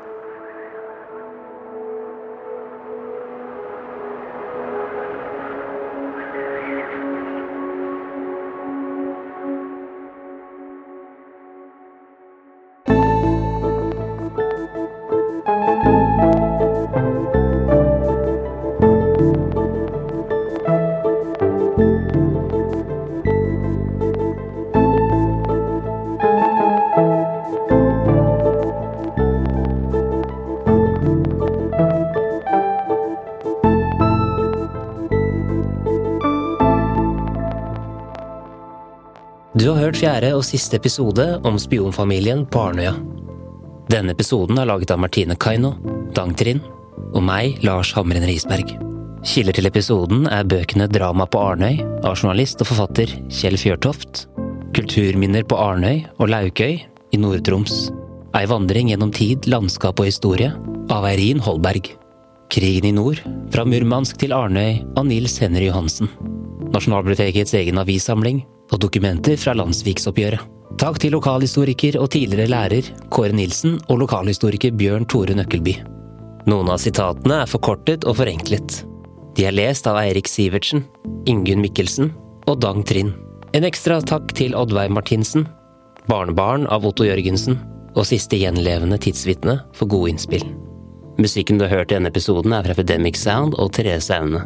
Og 40.39 40.47
siste 40.47 40.80
episode 40.80 41.25
om 41.43 41.58
spionfamilien 41.60 42.45
på 42.47 42.62
Arnøya. 42.69 42.93
Denne 43.91 44.13
episoden 44.15 44.60
er 44.62 44.69
laget 44.69 44.91
av 44.93 45.02
Martine 45.02 45.36
Kaino, 45.36 45.73
Dang 46.15 46.36
Trind 46.38 46.63
og 47.10 47.23
meg, 47.25 47.58
Lars 47.65 47.91
Hamren 47.97 48.28
Risberg. 48.30 48.71
Kilder 49.28 49.58
til 49.58 49.67
episoden 49.67 50.28
er 50.32 50.47
bøkene 50.47 50.88
Drama 50.88 51.25
på 51.28 51.41
Arnøy 51.43 51.82
av 52.06 52.13
journalist 52.13 52.62
og 52.63 52.69
forfatter 52.69 53.12
Kjell 53.34 53.60
Fjørtoft, 53.60 54.28
Kulturminner 54.78 55.43
på 55.49 55.58
Arnøy 55.60 56.06
og 56.19 56.30
Laukøy 56.32 56.78
i 56.78 57.19
Nord-Troms, 57.19 57.89
Ei 58.38 58.45
vandring 58.45 58.91
gjennom 58.91 59.10
tid, 59.12 59.47
landskap 59.49 59.99
og 59.99 60.08
historie 60.08 60.54
av 60.93 61.08
Eirin 61.10 61.41
Holberg, 61.43 61.89
Krigen 62.54 62.91
i 62.91 62.93
nord, 62.93 63.19
fra 63.52 63.65
Murmansk 63.65 64.21
til 64.21 64.36
Arnøy 64.38 64.78
av 64.95 65.10
Nils 65.10 65.36
Henry 65.41 65.67
Johansen, 65.67 66.12
Nasjonalbibliotekets 66.69 67.58
egen 67.58 67.82
avissamling 67.82 68.43
og 68.69 68.82
dokumenter 68.84 69.38
fra 69.39 69.55
landsviksoppgjøret. 69.58 70.45
Takk 70.79 70.99
til 71.01 71.12
lokalhistoriker 71.12 71.97
og 71.99 72.12
tidligere 72.13 72.51
lærer 72.53 72.89
Kåre 73.12 73.34
Nilsen 73.36 73.79
og 73.89 73.99
lokalhistoriker 74.03 74.71
Bjørn 74.79 75.08
Tore 75.10 75.36
Nøkkelby. 75.36 75.73
Noen 76.47 76.69
av 76.71 76.79
sitatene 76.79 77.41
er 77.43 77.49
forkortet 77.49 78.05
og 78.08 78.15
forenklet. 78.21 78.84
De 79.36 79.45
er 79.47 79.55
lest 79.55 79.88
av 79.89 79.99
Eirik 79.99 80.29
Sivertsen, 80.29 80.86
Ingunn 81.27 81.62
Mikkelsen 81.63 82.13
og 82.47 82.62
Dang 82.63 82.86
Trind. 82.88 83.12
En 83.58 83.65
ekstra 83.67 83.97
takk 84.05 84.32
til 84.38 84.55
Oddveig 84.55 84.93
Martinsen, 84.93 85.47
barnebarn 86.08 86.67
av 86.69 86.86
Otto 86.88 87.08
Jørgensen 87.08 87.58
og 87.95 88.08
siste 88.08 88.38
gjenlevende 88.39 88.99
tidsvitne 89.01 89.60
for 89.75 89.89
gode 89.89 90.13
innspill. 90.13 90.45
Musikken 91.19 91.60
du 91.60 91.65
har 91.65 91.82
hørt 91.82 91.91
i 91.91 91.97
denne 91.97 92.13
episoden 92.13 92.53
er 92.55 92.63
fra 92.63 92.77
Epidemic 92.77 93.19
Sound 93.19 93.58
og 93.60 93.73
Therese 93.75 94.15
Aune. 94.15 94.45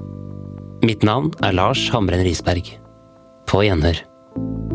Mitt 0.84 1.06
navn 1.06 1.30
er 1.46 1.54
Lars 1.54 1.86
Hamren 1.94 2.26
Risberg. 2.26 2.74
På 3.48 3.62
gjenhør. 3.62 4.02
you 4.36 4.73